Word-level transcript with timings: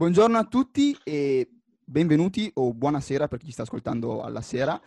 Buongiorno 0.00 0.38
a 0.38 0.44
tutti 0.44 0.96
e 1.04 1.46
benvenuti 1.84 2.50
o 2.54 2.72
buonasera 2.72 3.28
per 3.28 3.38
chi 3.38 3.44
ci 3.44 3.52
sta 3.52 3.64
ascoltando 3.64 4.22
alla 4.22 4.40
sera. 4.40 4.80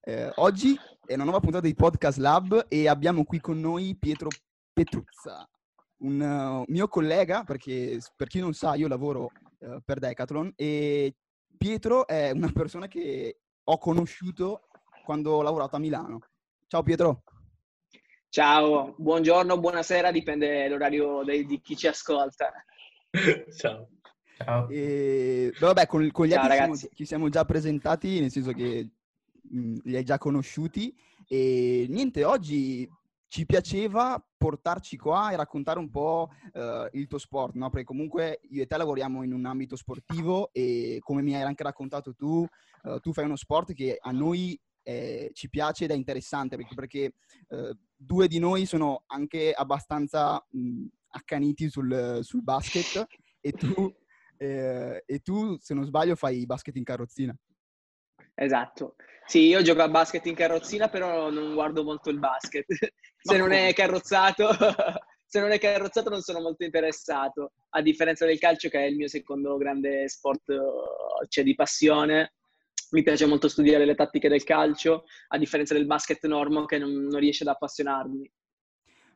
Eh, 0.00 0.30
oggi 0.36 0.78
è 1.04 1.14
una 1.14 1.24
nuova 1.24 1.40
puntata 1.40 1.66
di 1.66 1.74
Podcast 1.74 2.18
Lab 2.18 2.66
e 2.68 2.86
abbiamo 2.86 3.24
qui 3.24 3.40
con 3.40 3.58
noi 3.58 3.96
Pietro 3.98 4.28
Petruzza, 4.72 5.50
un 6.02 6.20
uh, 6.20 6.62
mio 6.70 6.86
collega, 6.86 7.42
perché 7.42 7.98
per 8.14 8.28
chi 8.28 8.38
non 8.38 8.52
sa 8.52 8.76
io 8.76 8.86
lavoro 8.86 9.32
uh, 9.58 9.80
per 9.84 9.98
Decathlon 9.98 10.52
e 10.54 11.16
Pietro 11.58 12.06
è 12.06 12.30
una 12.30 12.52
persona 12.52 12.86
che 12.86 13.40
ho 13.64 13.78
conosciuto 13.78 14.68
quando 15.04 15.32
ho 15.32 15.42
lavorato 15.42 15.74
a 15.74 15.80
Milano. 15.80 16.20
Ciao 16.68 16.84
Pietro. 16.84 17.24
Ciao, 18.28 18.94
buongiorno, 18.96 19.58
buonasera, 19.58 20.12
dipende 20.12 20.68
l'orario 20.68 21.24
di, 21.24 21.46
di 21.46 21.60
chi 21.60 21.76
ci 21.76 21.88
ascolta. 21.88 22.52
Ciao. 23.58 23.88
Ciao. 24.44 24.68
E, 24.68 25.52
vabbè, 25.58 25.86
con, 25.86 26.10
con 26.10 26.26
gli 26.26 26.30
Ciao, 26.30 26.40
altri 26.42 26.56
siamo, 26.56 26.94
ci 26.94 27.04
siamo 27.04 27.28
già 27.28 27.44
presentati, 27.44 28.20
nel 28.20 28.30
senso 28.30 28.52
che 28.52 28.90
mh, 29.42 29.58
mm, 29.58 29.76
li 29.84 29.96
hai 29.96 30.04
già 30.04 30.18
conosciuti. 30.18 30.94
E 31.28 31.86
niente, 31.88 32.24
oggi 32.24 32.88
ci 33.28 33.46
piaceva 33.46 34.22
portarci 34.36 34.98
qua 34.98 35.30
e 35.30 35.36
raccontare 35.36 35.78
un 35.78 35.88
po' 35.88 36.28
uh, 36.52 36.86
il 36.92 37.06
tuo 37.06 37.16
sport, 37.16 37.54
no? 37.54 37.70
Perché 37.70 37.86
comunque 37.86 38.40
io 38.50 38.62
e 38.62 38.66
te 38.66 38.76
lavoriamo 38.76 39.22
in 39.22 39.32
un 39.32 39.46
ambito 39.46 39.74
sportivo 39.74 40.50
e 40.52 40.98
come 41.00 41.22
mi 41.22 41.34
hai 41.34 41.40
anche 41.40 41.62
raccontato 41.62 42.14
tu, 42.14 42.46
uh, 42.82 42.98
tu 42.98 43.12
fai 43.14 43.24
uno 43.24 43.36
sport 43.36 43.72
che 43.72 43.96
a 43.98 44.10
noi 44.10 44.60
eh, 44.82 45.30
ci 45.32 45.48
piace 45.48 45.84
ed 45.84 45.92
è 45.92 45.94
interessante 45.94 46.56
perché, 46.56 46.74
perché 46.74 47.14
uh, 47.48 47.74
due 47.96 48.28
di 48.28 48.38
noi 48.38 48.66
sono 48.66 49.04
anche 49.06 49.52
abbastanza 49.52 50.44
mh, 50.50 50.84
accaniti 51.12 51.70
sul, 51.70 52.18
sul 52.22 52.42
basket 52.42 53.06
e 53.40 53.52
tu 53.52 53.72
eh, 54.42 55.04
e 55.06 55.20
tu, 55.20 55.56
se 55.60 55.72
non 55.72 55.84
sbaglio, 55.84 56.16
fai 56.16 56.44
basket 56.46 56.74
in 56.76 56.84
carrozzina. 56.84 57.34
Esatto. 58.34 58.96
Sì, 59.24 59.46
io 59.46 59.62
gioco 59.62 59.82
a 59.82 59.88
basket 59.88 60.26
in 60.26 60.34
carrozzina, 60.34 60.88
però 60.88 61.30
non 61.30 61.54
guardo 61.54 61.84
molto 61.84 62.10
il 62.10 62.18
basket. 62.18 62.64
se 63.20 63.36
non 63.36 63.52
è 63.52 63.72
carrozzato, 63.72 64.48
se 65.26 65.40
non 65.40 65.52
è 65.52 65.60
carrozzato 65.60 66.10
non 66.10 66.22
sono 66.22 66.40
molto 66.40 66.64
interessato. 66.64 67.52
A 67.70 67.82
differenza 67.82 68.26
del 68.26 68.40
calcio, 68.40 68.68
che 68.68 68.80
è 68.80 68.86
il 68.86 68.96
mio 68.96 69.08
secondo 69.08 69.56
grande 69.56 70.08
sport 70.08 70.42
cioè, 71.28 71.44
di 71.44 71.54
passione, 71.54 72.34
mi 72.90 73.02
piace 73.02 73.26
molto 73.26 73.48
studiare 73.48 73.84
le 73.84 73.94
tattiche 73.94 74.28
del 74.28 74.42
calcio, 74.42 75.04
a 75.28 75.38
differenza 75.38 75.72
del 75.72 75.86
basket 75.86 76.26
normo 76.26 76.64
che 76.64 76.78
non, 76.78 76.90
non 76.90 77.20
riesce 77.20 77.44
ad 77.44 77.50
appassionarmi. 77.50 78.30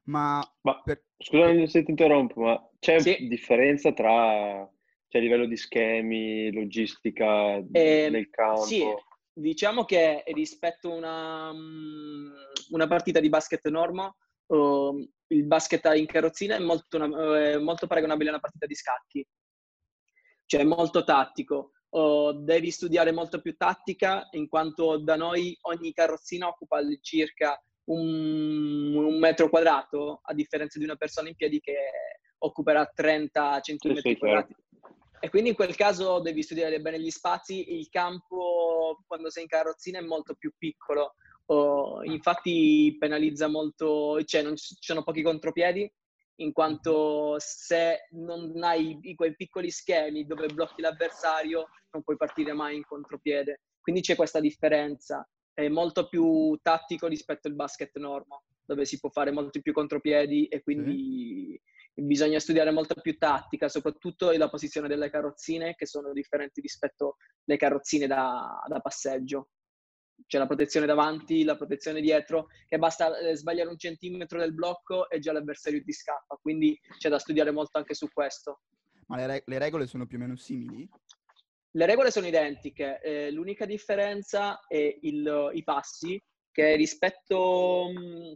Ma, 0.04 0.40
ma 0.62 0.80
per... 0.82 1.02
scusami 1.18 1.68
se 1.68 1.82
ti 1.82 1.90
interrompo, 1.90 2.40
ma 2.40 2.70
c'è 2.78 3.00
sì. 3.00 3.26
differenza 3.26 3.92
tra 3.92 4.70
cioè 5.08 5.20
a 5.20 5.24
livello 5.24 5.46
di 5.46 5.56
schemi, 5.56 6.52
logistica 6.52 7.56
eh, 7.72 8.08
nel 8.10 8.28
campo? 8.30 8.62
Sì, 8.62 8.84
diciamo 9.32 9.84
che 9.84 10.24
rispetto 10.28 10.92
a 10.92 10.94
una, 10.94 11.52
mm, 11.52 12.32
una 12.70 12.86
partita 12.86 13.20
di 13.20 13.28
basket 13.28 13.66
norma, 13.68 14.12
uh, 14.46 15.08
il 15.28 15.44
basket 15.44 15.84
in 15.94 16.06
carrozzina 16.06 16.56
è 16.56 16.60
molto, 16.60 16.98
uh, 16.98 17.60
molto, 17.60 17.86
paragonabile 17.86 18.28
a 18.28 18.32
una 18.32 18.40
partita 18.40 18.66
di 18.66 18.74
scacchi. 18.74 19.26
Cioè 20.44 20.64
molto 20.64 21.04
tattico. 21.04 21.72
Uh, 21.88 22.32
devi 22.32 22.70
studiare 22.70 23.12
molto 23.12 23.40
più 23.40 23.56
tattica, 23.56 24.28
in 24.32 24.48
quanto 24.48 24.98
da 24.98 25.16
noi 25.16 25.56
ogni 25.62 25.92
carrozzina 25.92 26.46
occupa 26.46 26.80
circa 27.00 27.60
un, 27.84 28.94
un 28.94 29.18
metro 29.18 29.48
quadrato, 29.48 30.20
a 30.22 30.34
differenza 30.34 30.78
di 30.78 30.84
una 30.84 30.96
persona 30.96 31.28
in 31.28 31.36
piedi 31.36 31.60
che 31.60 31.76
occuperà 32.38 32.86
30 32.86 33.60
centimetri 33.60 34.10
sì, 34.10 34.14
sì, 34.14 34.18
quadrati. 34.18 34.52
Certo. 34.52 34.65
E 35.26 35.28
quindi 35.28 35.48
in 35.48 35.56
quel 35.56 35.74
caso 35.74 36.20
devi 36.20 36.40
studiare 36.44 36.80
bene 36.80 37.00
gli 37.00 37.10
spazi, 37.10 37.76
il 37.76 37.88
campo 37.88 39.02
quando 39.08 39.28
sei 39.28 39.42
in 39.42 39.48
carrozzina 39.48 39.98
è 39.98 40.02
molto 40.02 40.36
più 40.36 40.52
piccolo, 40.56 41.14
oh, 41.46 42.04
infatti 42.04 42.94
penalizza 42.96 43.48
molto, 43.48 44.22
cioè 44.22 44.42
non 44.42 44.54
ci 44.54 44.76
sono 44.78 45.02
pochi 45.02 45.22
contropiedi, 45.22 45.92
in 46.36 46.52
quanto 46.52 47.34
se 47.40 48.06
non 48.10 48.62
hai 48.62 49.00
quei 49.16 49.34
piccoli 49.34 49.68
schemi 49.68 50.26
dove 50.26 50.46
blocchi 50.46 50.80
l'avversario 50.80 51.70
non 51.90 52.04
puoi 52.04 52.16
partire 52.16 52.52
mai 52.52 52.76
in 52.76 52.84
contropiede. 52.84 53.62
Quindi 53.80 54.02
c'è 54.02 54.14
questa 54.14 54.38
differenza, 54.38 55.28
è 55.52 55.66
molto 55.66 56.06
più 56.06 56.56
tattico 56.62 57.08
rispetto 57.08 57.48
al 57.48 57.54
basket 57.54 57.96
normo, 57.98 58.44
dove 58.64 58.84
si 58.84 59.00
può 59.00 59.10
fare 59.10 59.32
molti 59.32 59.60
più 59.60 59.72
contropiedi 59.72 60.46
e 60.46 60.62
quindi... 60.62 61.60
Mm 61.60 61.74
bisogna 62.02 62.38
studiare 62.38 62.70
molta 62.70 62.94
più 62.94 63.16
tattica, 63.16 63.68
soprattutto 63.68 64.30
la 64.32 64.50
posizione 64.50 64.88
delle 64.88 65.10
carrozzine 65.10 65.74
che 65.74 65.86
sono 65.86 66.12
differenti 66.12 66.60
rispetto 66.60 67.16
alle 67.46 67.56
carrozzine 67.56 68.06
da, 68.06 68.62
da 68.66 68.80
passeggio. 68.80 69.48
C'è 70.26 70.38
la 70.38 70.46
protezione 70.46 70.86
davanti, 70.86 71.44
la 71.44 71.56
protezione 71.56 72.00
dietro, 72.00 72.46
che 72.66 72.78
basta 72.78 73.16
eh, 73.18 73.36
sbagliare 73.36 73.68
un 73.68 73.78
centimetro 73.78 74.38
del 74.38 74.54
blocco 74.54 75.08
e 75.10 75.18
già 75.18 75.32
l'avversario 75.32 75.82
ti 75.82 75.92
scappa, 75.92 76.36
quindi 76.40 76.78
c'è 76.98 77.08
da 77.08 77.18
studiare 77.18 77.50
molto 77.50 77.78
anche 77.78 77.94
su 77.94 78.08
questo. 78.12 78.60
Ma 79.06 79.24
le, 79.24 79.42
le 79.44 79.58
regole 79.58 79.86
sono 79.86 80.06
più 80.06 80.16
o 80.16 80.20
meno 80.20 80.36
simili? 80.36 80.88
Le 81.70 81.86
regole 81.86 82.10
sono 82.10 82.26
identiche, 82.26 83.00
eh, 83.02 83.30
l'unica 83.30 83.66
differenza 83.66 84.60
è 84.66 84.98
il, 85.02 85.50
i 85.52 85.62
passi, 85.62 86.20
che 86.50 86.74
rispetto 86.74 87.88
mm, 87.90 88.32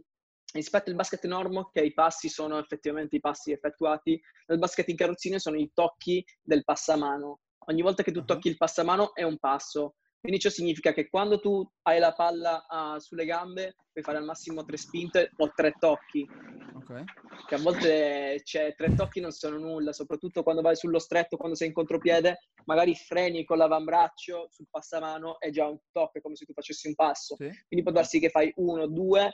rispetto 0.53 0.89
al 0.89 0.95
basket 0.95 1.25
normo 1.25 1.69
che 1.71 1.81
i 1.81 1.93
passi 1.93 2.29
sono 2.29 2.57
effettivamente 2.59 3.15
i 3.15 3.19
passi 3.19 3.51
effettuati, 3.51 4.19
nel 4.47 4.59
basket 4.59 4.87
in 4.89 4.95
carrozzine 4.95 5.39
sono 5.39 5.57
i 5.57 5.71
tocchi 5.73 6.23
del 6.41 6.63
passamano. 6.63 7.39
Ogni 7.67 7.81
volta 7.81 8.03
che 8.03 8.11
tu 8.11 8.25
tocchi 8.25 8.49
il 8.49 8.57
passamano 8.57 9.13
è 9.13 9.23
un 9.23 9.37
passo. 9.37 9.95
Quindi 10.21 10.39
ciò 10.39 10.49
significa 10.49 10.93
che 10.93 11.09
quando 11.09 11.39
tu 11.39 11.67
hai 11.83 11.97
la 11.97 12.13
palla 12.13 12.63
uh, 12.69 12.99
sulle 12.99 13.25
gambe 13.25 13.75
puoi 13.91 14.03
fare 14.03 14.19
al 14.19 14.23
massimo 14.23 14.63
tre 14.63 14.77
spinte 14.77 15.31
o 15.37 15.51
tre 15.55 15.73
tocchi. 15.79 16.27
Okay. 16.75 17.03
Che 17.47 17.55
a 17.55 17.57
volte 17.57 18.39
cioè, 18.43 18.75
tre 18.75 18.93
tocchi 18.93 19.19
non 19.19 19.31
sono 19.31 19.57
nulla, 19.57 19.93
soprattutto 19.93 20.43
quando 20.43 20.61
vai 20.61 20.75
sullo 20.75 20.99
stretto, 20.99 21.37
quando 21.37 21.55
sei 21.55 21.69
in 21.69 21.73
contropiede, 21.73 22.49
magari 22.65 22.93
freni 22.93 23.43
con 23.43 23.57
l'avambraccio 23.57 24.47
sul 24.51 24.67
passamano, 24.69 25.39
è 25.39 25.49
già 25.49 25.67
un 25.67 25.79
tocco, 25.91 26.19
è 26.19 26.21
come 26.21 26.35
se 26.35 26.45
tu 26.45 26.53
facessi 26.53 26.87
un 26.87 26.93
passo. 26.93 27.35
Sì. 27.35 27.49
Quindi 27.67 27.83
può 27.83 27.91
darsi 27.91 28.19
che 28.19 28.29
fai 28.29 28.51
uno, 28.57 28.85
due, 28.85 29.31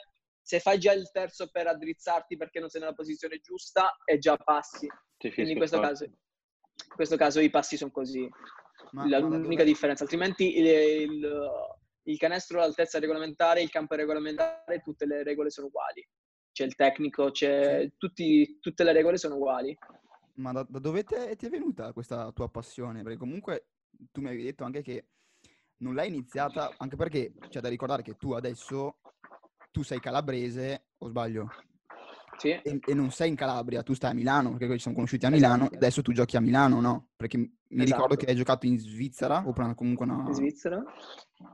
se 0.47 0.61
fai 0.61 0.79
già 0.79 0.93
il 0.93 1.11
terzo 1.11 1.49
per 1.49 1.67
addrizzarti 1.67 2.37
perché 2.37 2.61
non 2.61 2.69
sei 2.69 2.79
nella 2.79 2.93
posizione 2.93 3.41
giusta, 3.41 3.97
è 4.05 4.17
già 4.17 4.37
passi. 4.37 4.87
Quindi 5.17 5.51
in 5.51 5.57
questo, 5.57 5.77
caso, 5.81 6.05
in 6.05 6.13
questo 6.95 7.17
caso 7.17 7.41
i 7.41 7.49
passi 7.49 7.75
sono 7.75 7.91
così. 7.91 8.29
Ma, 8.91 9.05
La, 9.09 9.19
ma 9.19 9.35
l'unica 9.35 9.65
differenza, 9.65 10.03
altrimenti 10.03 10.57
il, 10.57 10.65
il, 10.65 11.49
il 12.03 12.17
canestro 12.17 12.59
all'altezza 12.59 12.97
regolamentare, 12.97 13.61
il 13.61 13.69
campo 13.69 13.95
regolamentare, 13.95 14.79
tutte 14.81 15.05
le 15.05 15.21
regole 15.21 15.49
sono 15.49 15.67
uguali. 15.67 16.07
C'è 16.53 16.63
il 16.63 16.75
tecnico, 16.75 17.29
c'è 17.31 17.81
sì. 17.81 17.93
tutti, 17.97 18.57
tutte 18.61 18.85
le 18.85 18.93
regole 18.93 19.17
sono 19.17 19.35
uguali. 19.35 19.77
Ma 20.35 20.53
da, 20.53 20.65
da 20.65 20.79
dove 20.79 21.03
ti 21.03 21.13
è 21.13 21.49
venuta 21.49 21.91
questa 21.91 22.31
tua 22.31 22.47
passione? 22.47 23.03
Perché 23.03 23.17
comunque 23.17 23.67
tu 24.13 24.21
mi 24.21 24.27
avevi 24.27 24.43
detto 24.43 24.63
anche 24.63 24.81
che 24.81 25.07
non 25.79 25.93
l'hai 25.93 26.07
iniziata, 26.07 26.73
anche 26.77 26.95
perché 26.95 27.33
c'è 27.49 27.59
da 27.59 27.67
ricordare 27.67 28.01
che 28.01 28.15
tu 28.15 28.31
adesso 28.31 28.99
tu 29.71 29.83
sei 29.83 29.99
calabrese, 29.99 30.87
o 30.97 31.07
sbaglio? 31.07 31.49
Sì. 32.37 32.49
E, 32.49 32.79
e, 32.85 32.93
non 32.93 33.11
sei 33.11 33.29
in 33.29 33.35
Calabria, 33.35 33.81
tu 33.81 33.93
stai 33.93 34.11
a 34.11 34.13
Milano, 34.13 34.51
perché 34.51 34.73
ci 34.73 34.81
siamo 34.81 34.95
conosciuti 34.95 35.25
a 35.25 35.29
Milano, 35.29 35.63
esatto. 35.63 35.75
adesso 35.75 36.01
tu 36.01 36.11
giochi 36.11 36.37
a 36.37 36.41
Milano, 36.41 36.79
no? 36.79 37.07
Perché 37.15 37.37
mi 37.37 37.49
esatto. 37.69 37.85
ricordo 37.85 38.15
che 38.15 38.25
hai 38.27 38.35
giocato 38.35 38.65
in 38.67 38.77
Svizzera, 38.79 39.43
oppure 39.45 39.73
comunque 39.73 40.05
no? 40.05 40.23
In 40.27 40.33
Svizzera. 40.33 40.83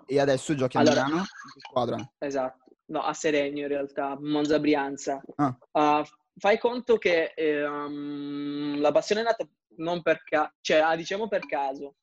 E 0.06 0.20
adesso 0.20 0.54
giochi 0.56 0.78
a 0.78 0.82
allora, 0.82 1.06
Milano, 1.06 1.24
squadra? 1.58 2.14
Esatto, 2.18 2.76
no, 2.88 3.02
a 3.02 3.14
Seregno 3.14 3.62
in 3.62 3.68
realtà, 3.68 4.18
Monza 4.20 4.60
Brianza. 4.60 5.22
Ah. 5.36 5.58
Uh, 5.72 6.04
fai 6.38 6.60
conto 6.60 6.98
che 6.98 7.34
eh, 7.36 7.66
um, 7.66 8.80
la 8.80 8.92
passione 8.92 9.22
è 9.22 9.24
nata 9.24 9.48
non 9.78 10.02
per 10.02 10.24
caso, 10.24 10.52
cioè 10.62 10.80
ah, 10.80 10.96
diciamo 10.96 11.28
per 11.28 11.46
caso. 11.46 11.96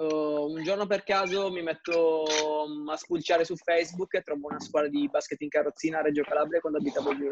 Uh, 0.00 0.50
un 0.50 0.62
giorno 0.62 0.86
per 0.86 1.02
caso 1.02 1.50
mi 1.50 1.60
metto 1.62 2.22
um, 2.22 2.88
a 2.88 2.96
spulciare 2.96 3.44
su 3.44 3.54
Facebook 3.54 4.14
e 4.14 4.22
trovo 4.22 4.46
una 4.48 4.58
squadra 4.58 4.88
di 4.88 5.06
basket 5.10 5.38
in 5.42 5.50
carrozzina 5.50 5.98
a 5.98 6.00
Reggio 6.00 6.22
Calabria 6.22 6.58
quando 6.58 6.78
abitavo 6.78 7.14
giù. 7.14 7.30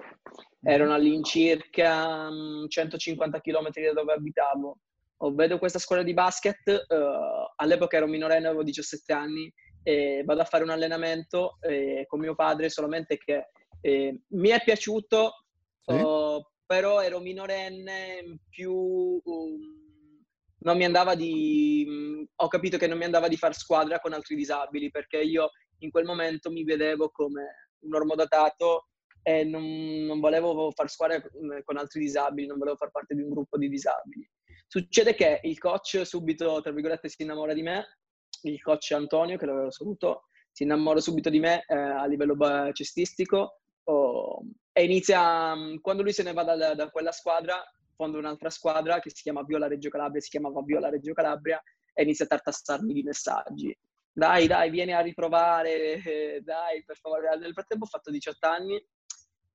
Erano 0.63 0.93
all'incirca 0.93 2.29
um, 2.29 2.69
150 2.69 3.41
km 3.41 3.71
da 3.71 3.93
dove 3.95 4.13
abitavo. 4.13 4.79
Oh, 5.17 5.35
vedo 5.35 5.59
questa 5.59 5.79
squadra 5.79 6.05
di 6.05 6.13
basket, 6.13 6.85
uh, 6.89 7.55
all'epoca 7.57 7.97
ero 7.97 8.07
minorenne, 8.07 8.49
avevo 8.49 8.63
17 8.63 9.15
anni, 9.15 9.51
e 9.83 10.23
vado 10.27 10.43
a 10.43 10.45
fare 10.45 10.63
un 10.63 10.71
allenamento 10.71 11.57
eh, 11.63 12.05
con 12.07 12.21
mio 12.21 12.35
padre, 12.35 12.69
solamente 12.69 13.17
che 13.17 13.49
eh, 13.81 14.21
mi 14.27 14.49
è 14.51 14.63
piaciuto, 14.63 15.47
sì. 15.87 15.95
uh, 15.95 16.47
però 16.67 17.01
ero 17.01 17.19
minorenne, 17.21 18.41
più... 18.51 18.75
Um, 19.25 19.78
non 20.61 20.77
mi 20.77 20.85
andava 20.85 21.15
di... 21.15 22.27
Ho 22.37 22.49
capito 22.49 22.77
che 22.77 22.87
non 22.87 22.99
mi 22.99 23.05
andava 23.05 23.29
di 23.29 23.37
far 23.37 23.55
squadra 23.55 24.01
con 24.01 24.13
altri 24.13 24.35
disabili 24.35 24.91
perché 24.91 25.19
io 25.19 25.51
in 25.79 25.91
quel 25.91 26.05
momento 26.05 26.51
mi 26.51 26.65
vedevo 26.65 27.11
come 27.11 27.71
un 27.81 27.95
ormodotato 27.95 28.89
e 29.23 29.45
non, 29.45 29.63
non 30.07 30.21
volevo 30.21 30.71
far 30.73 30.89
squadra 30.89 31.21
con 31.65 31.77
altri 31.77 32.01
disabili, 32.01 32.47
non 32.47 32.59
volevo 32.59 32.77
far 32.77 32.91
parte 32.91 33.15
di 33.15 33.23
un 33.23 33.31
gruppo 33.31 33.59
di 33.59 33.69
disabili. 33.69 34.29
Succede 34.67 35.15
che 35.15 35.41
il 35.45 35.59
coach 35.59 36.03
subito, 36.05 36.61
tra 36.61 36.73
virgolette, 36.73 37.09
si 37.09 37.23
innamora 37.23 37.55
di 37.55 37.63
me, 37.63 37.99
il 38.43 38.61
coach 38.61 38.93
Antonio, 38.93 39.37
che 39.37 39.47
l'avevo 39.47 39.71
saluto, 39.71 40.25
si 40.51 40.65
innamora 40.65 41.01
subito 41.01 41.31
di 41.31 41.39
me 41.39 41.65
eh, 41.67 41.75
a 41.75 42.07
livello 42.07 42.37
cestistico 42.73 43.61
oh, 43.85 44.43
e 44.73 44.85
inizia, 44.85 45.55
quando 45.81 46.03
lui 46.03 46.13
se 46.13 46.23
ne 46.23 46.33
va 46.33 46.45
da, 46.45 46.75
da 46.75 46.91
quella 46.91 47.13
squadra, 47.13 47.63
fonda 47.99 48.17
un'altra 48.19 48.49
squadra 48.49 49.01
che 49.01 49.11
si 49.11 49.23
chiama 49.23 49.43
Viola 49.43 49.67
Reggio 49.67 49.89
Calabria, 49.91 50.21
si 50.21 50.31
chiamava 50.31 50.63
Viola 50.63 50.89
Reggio 50.89 51.13
Calabria 51.13 51.61
e 51.93 52.03
inizia 52.05 52.27
a 52.27 52.29
tartassarmi 52.29 52.93
di 52.93 53.03
messaggi. 53.03 53.77
Dai, 54.13 54.47
dai, 54.47 54.71
vieni 54.71 54.93
a 54.93 55.01
riprovare, 55.01 56.01
eh, 56.03 56.41
dai, 56.45 56.85
per 56.85 56.97
favore. 56.97 57.37
Nel 57.39 57.53
frattempo 57.53 57.85
ho 57.85 57.89
fatto 57.89 58.13
18 58.13 58.47
anni 58.47 58.87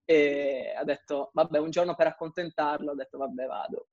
e 0.04 0.74
ha 0.76 0.84
detto, 0.84 1.30
vabbè, 1.32 1.58
un 1.60 1.70
giorno 1.70 1.96
per 1.96 2.08
accontentarlo, 2.08 2.92
ho 2.92 2.96
detto, 2.96 3.18
vabbè, 3.18 3.46
vado. 3.46 3.88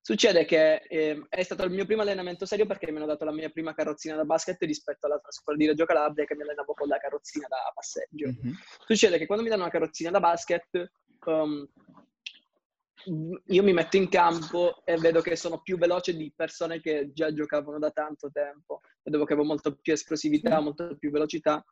Succede 0.00 0.44
che 0.44 0.82
eh, 0.88 1.22
è 1.28 1.42
stato 1.42 1.64
il 1.64 1.70
mio 1.70 1.86
primo 1.86 2.02
allenamento 2.02 2.44
serio 2.44 2.66
perché 2.66 2.90
mi 2.90 2.98
hanno 2.98 3.06
dato 3.06 3.24
la 3.24 3.32
mia 3.32 3.48
prima 3.48 3.72
carrozzina 3.72 4.16
da 4.16 4.24
basket 4.24 4.62
rispetto 4.62 5.06
all'altra 5.06 5.32
scuola 5.32 5.58
di 5.58 5.66
Reggio 5.66 5.86
Calabria 5.86 6.26
che 6.26 6.34
mi 6.34 6.42
allenavo 6.42 6.74
con 6.74 6.88
la 6.88 6.98
carrozzina 6.98 7.46
da 7.48 7.72
passeggio. 7.74 8.26
Mm-hmm. 8.26 8.54
Succede 8.86 9.16
che 9.18 9.24
quando 9.24 9.44
mi 9.44 9.50
danno 9.50 9.62
una 9.62 9.70
carrozzina 9.70 10.10
da 10.10 10.20
basket, 10.20 10.90
um, 11.24 11.66
io 13.06 13.62
mi 13.62 13.72
metto 13.72 13.96
in 13.96 14.08
campo 14.08 14.84
e 14.84 14.96
vedo 14.96 15.20
che 15.20 15.36
sono 15.36 15.60
più 15.60 15.76
veloce 15.78 16.16
di 16.16 16.32
persone 16.34 16.80
che 16.80 17.10
già 17.12 17.32
giocavano 17.32 17.78
da 17.78 17.90
tanto 17.90 18.30
tempo. 18.30 18.80
Vedevo 19.02 19.24
che 19.24 19.32
avevo 19.32 19.48
molto 19.48 19.76
più 19.76 19.92
esplosività, 19.92 20.60
molto 20.60 20.96
più 20.96 21.10
velocità. 21.10 21.64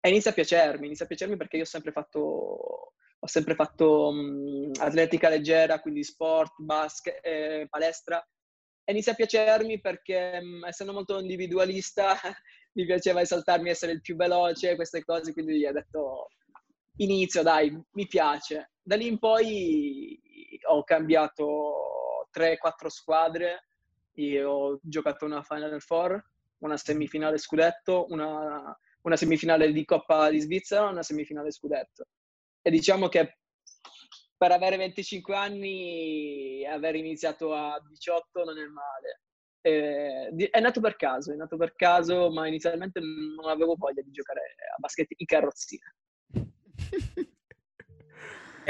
E 0.00 0.08
inizia 0.08 0.30
a 0.30 0.34
piacermi, 0.34 0.86
inizia 0.86 1.04
a 1.04 1.08
piacermi 1.08 1.36
perché 1.36 1.56
io 1.56 1.62
ho 1.62 1.66
sempre 1.66 1.92
fatto 1.92 2.92
ho 3.20 3.26
sempre 3.26 3.54
fatto 3.54 4.08
um, 4.08 4.70
atletica 4.78 5.28
leggera, 5.28 5.80
quindi 5.80 6.04
sport, 6.04 6.52
basket, 6.58 7.18
eh, 7.22 7.66
palestra. 7.68 8.24
E 8.84 8.92
inizia 8.92 9.12
a 9.12 9.16
piacermi 9.16 9.80
perché, 9.80 10.38
um, 10.40 10.64
essendo 10.64 10.92
molto 10.92 11.18
individualista, 11.18 12.14
mi 12.74 12.86
piaceva 12.86 13.20
esaltarmi, 13.20 13.70
essere 13.70 13.92
il 13.92 14.00
più 14.00 14.14
veloce, 14.14 14.76
queste 14.76 15.04
cose, 15.04 15.32
quindi 15.32 15.66
ho 15.66 15.72
detto 15.72 16.28
inizio, 16.98 17.42
dai, 17.42 17.76
mi 17.92 18.06
piace. 18.06 18.72
Da 18.80 18.96
lì 18.96 19.06
in 19.06 19.18
poi 19.18 20.20
ho 20.68 20.84
cambiato 20.84 22.28
3-4 22.32 22.86
squadre, 22.86 23.68
Io 24.14 24.50
ho 24.50 24.78
giocato 24.82 25.24
una 25.24 25.42
Final 25.42 25.80
Four, 25.80 26.22
una 26.58 26.76
semifinale 26.76 27.38
scudetto, 27.38 28.06
una, 28.08 28.76
una 29.02 29.16
semifinale 29.16 29.72
di 29.72 29.84
Coppa 29.84 30.28
di 30.30 30.40
Svizzera, 30.40 30.88
una 30.88 31.02
semifinale 31.02 31.50
scudetto 31.52 32.06
e 32.68 32.70
diciamo 32.70 33.08
che 33.08 33.38
per 34.36 34.52
avere 34.52 34.76
25 34.76 35.34
anni 35.34 36.64
aver 36.66 36.94
iniziato 36.96 37.54
a 37.54 37.82
18 37.88 38.44
non 38.44 38.58
è 38.58 38.66
male. 38.66 39.22
È 39.60 40.60
nato 40.60 40.80
per 40.80 40.96
caso, 40.96 41.32
è 41.32 41.36
nato 41.36 41.56
per 41.56 41.74
caso, 41.74 42.30
ma 42.30 42.46
inizialmente 42.46 43.00
non 43.00 43.48
avevo 43.48 43.74
voglia 43.76 44.02
di 44.02 44.10
giocare 44.10 44.40
a 44.40 44.78
basket 44.78 45.08
in 45.16 45.26
carrozzina. 45.26 45.94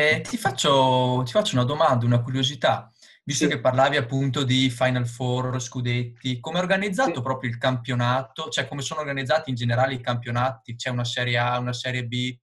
eh, 0.00 0.20
ti, 0.20 0.36
faccio, 0.36 1.22
ti, 1.24 1.32
faccio, 1.32 1.56
una 1.56 1.64
domanda, 1.64 2.06
una 2.06 2.22
curiosità. 2.22 2.92
Visto 3.24 3.44
sì. 3.44 3.50
che 3.50 3.60
parlavi 3.60 3.96
appunto 3.96 4.42
di 4.42 4.70
Final 4.70 5.06
Four, 5.06 5.60
scudetti, 5.60 6.40
come 6.40 6.58
è 6.58 6.62
organizzato 6.62 7.16
sì. 7.16 7.22
proprio 7.22 7.50
il 7.50 7.58
campionato? 7.58 8.48
Cioè 8.48 8.66
come 8.66 8.80
sono 8.80 9.00
organizzati 9.00 9.50
in 9.50 9.56
generale 9.56 9.94
i 9.94 10.00
campionati? 10.00 10.76
C'è 10.76 10.88
una 10.88 11.04
Serie 11.04 11.36
A, 11.36 11.58
una 11.58 11.74
Serie 11.74 12.06
B? 12.06 12.36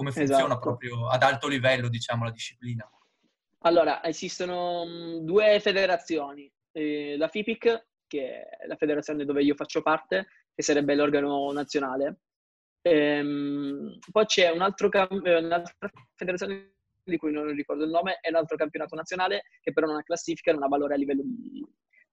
come 0.00 0.12
funziona 0.12 0.44
esatto. 0.44 0.60
proprio 0.60 1.08
ad 1.08 1.22
alto 1.22 1.46
livello, 1.46 1.90
diciamo, 1.90 2.24
la 2.24 2.30
disciplina? 2.30 2.88
Allora, 3.58 4.02
esistono 4.02 4.86
mm, 4.86 5.18
due 5.26 5.60
federazioni, 5.60 6.50
eh, 6.72 7.16
la 7.18 7.28
FIPIC, 7.28 7.86
che 8.06 8.48
è 8.48 8.66
la 8.66 8.76
federazione 8.76 9.26
dove 9.26 9.42
io 9.42 9.54
faccio 9.54 9.82
parte, 9.82 10.28
che 10.54 10.62
sarebbe 10.62 10.94
l'organo 10.94 11.52
nazionale. 11.52 12.20
Ehm, 12.80 13.98
poi 14.10 14.24
c'è 14.24 14.48
un 14.48 14.62
altro 14.62 14.90
eh, 14.90 15.36
un'altra 15.36 15.90
federazione 16.16 16.76
di 17.10 17.18
cui 17.18 17.32
non 17.32 17.52
ricordo 17.54 17.84
il 17.84 17.90
nome, 17.90 18.18
è 18.20 18.28
un 18.30 18.36
altro 18.36 18.56
campionato 18.56 18.94
nazionale 18.94 19.42
che 19.60 19.72
però 19.72 19.86
non 19.86 19.96
ha 19.96 20.02
classifica, 20.02 20.52
non 20.52 20.62
ha 20.62 20.68
valore 20.68 20.94
a 20.94 20.96
livello 20.96 21.22
di... 21.24 21.66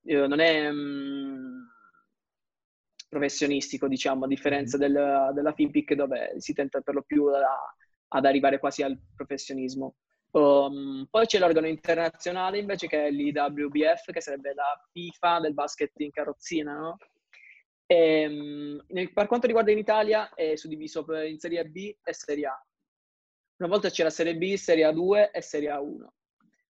Eh, 0.04 0.28
non 0.28 0.40
è... 0.40 0.72
Mh, 0.72 0.76
mm, 0.76 1.58
professionistico, 3.10 3.88
diciamo, 3.88 4.26
a 4.26 4.28
differenza 4.28 4.78
mm-hmm. 4.78 4.94
del, 4.94 5.32
della 5.34 5.54
FIMPIC 5.54 5.94
dove 5.94 6.34
si 6.38 6.54
tenta 6.54 6.82
per 6.82 6.94
lo 6.94 7.04
più 7.04 7.26
a, 7.28 7.74
ad 8.10 8.26
arrivare 8.26 8.60
quasi 8.60 8.84
al 8.84 9.00
professionismo. 9.16 9.96
Um, 10.32 11.08
poi 11.10 11.26
c'è 11.26 11.40
l'organo 11.40 11.68
internazionale 11.68 12.60
invece 12.60 12.88
che 12.88 13.08
è 13.08 13.12
l'IWBF, 13.12 14.12
che 14.12 14.22
sarebbe 14.22 14.54
la 14.54 14.88
FIFA 14.92 15.40
del 15.40 15.54
basket 15.54 15.92
in 16.00 16.12
carrozzina, 16.12 16.78
no? 16.78 16.98
E, 17.86 18.28
nel, 18.88 19.14
per 19.14 19.28
quanto 19.28 19.48
riguarda 19.48 19.72
in 19.72 19.78
Italia 19.78 20.34
è 20.34 20.58
suddiviso 20.58 21.06
in 21.24 21.40
Serie 21.40 21.66
B 21.66 21.96
e 22.04 22.14
Serie 22.14 22.48
A. 22.48 22.67
Una 23.58 23.70
volta 23.70 23.90
c'era 23.90 24.12
Serie 24.12 24.36
B, 24.36 24.54
Serie 24.54 24.88
A2 24.88 25.32
e 25.32 25.42
Serie 25.42 25.72
A1. 25.72 26.06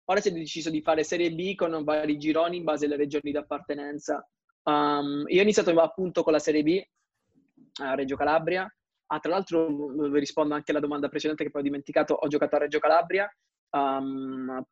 Ora 0.05 0.21
si 0.21 0.29
è 0.29 0.31
deciso 0.31 0.69
di 0.69 0.81
fare 0.81 1.03
Serie 1.03 1.33
B 1.33 1.53
con 1.55 1.83
vari 1.83 2.17
gironi 2.17 2.57
in 2.57 2.63
base 2.63 2.85
alle 2.85 2.95
regioni 2.95 3.31
d'appartenenza. 3.31 4.25
Um, 4.63 5.25
io 5.27 5.39
ho 5.39 5.43
iniziato 5.43 5.71
appunto 5.81 6.23
con 6.23 6.31
la 6.31 6.39
Serie 6.39 6.63
B 6.63 6.81
a 7.81 7.93
Reggio 7.93 8.15
Calabria. 8.15 8.73
Ah, 9.07 9.19
tra 9.19 9.31
l'altro 9.31 9.67
rispondo 10.13 10.53
anche 10.53 10.71
alla 10.71 10.79
domanda 10.79 11.09
precedente 11.09 11.43
che 11.43 11.49
poi 11.49 11.61
ho 11.61 11.65
dimenticato, 11.65 12.13
ho 12.13 12.27
giocato 12.27 12.55
a 12.55 12.59
Reggio 12.59 12.79
Calabria 12.79 13.29
Um, 13.69 14.65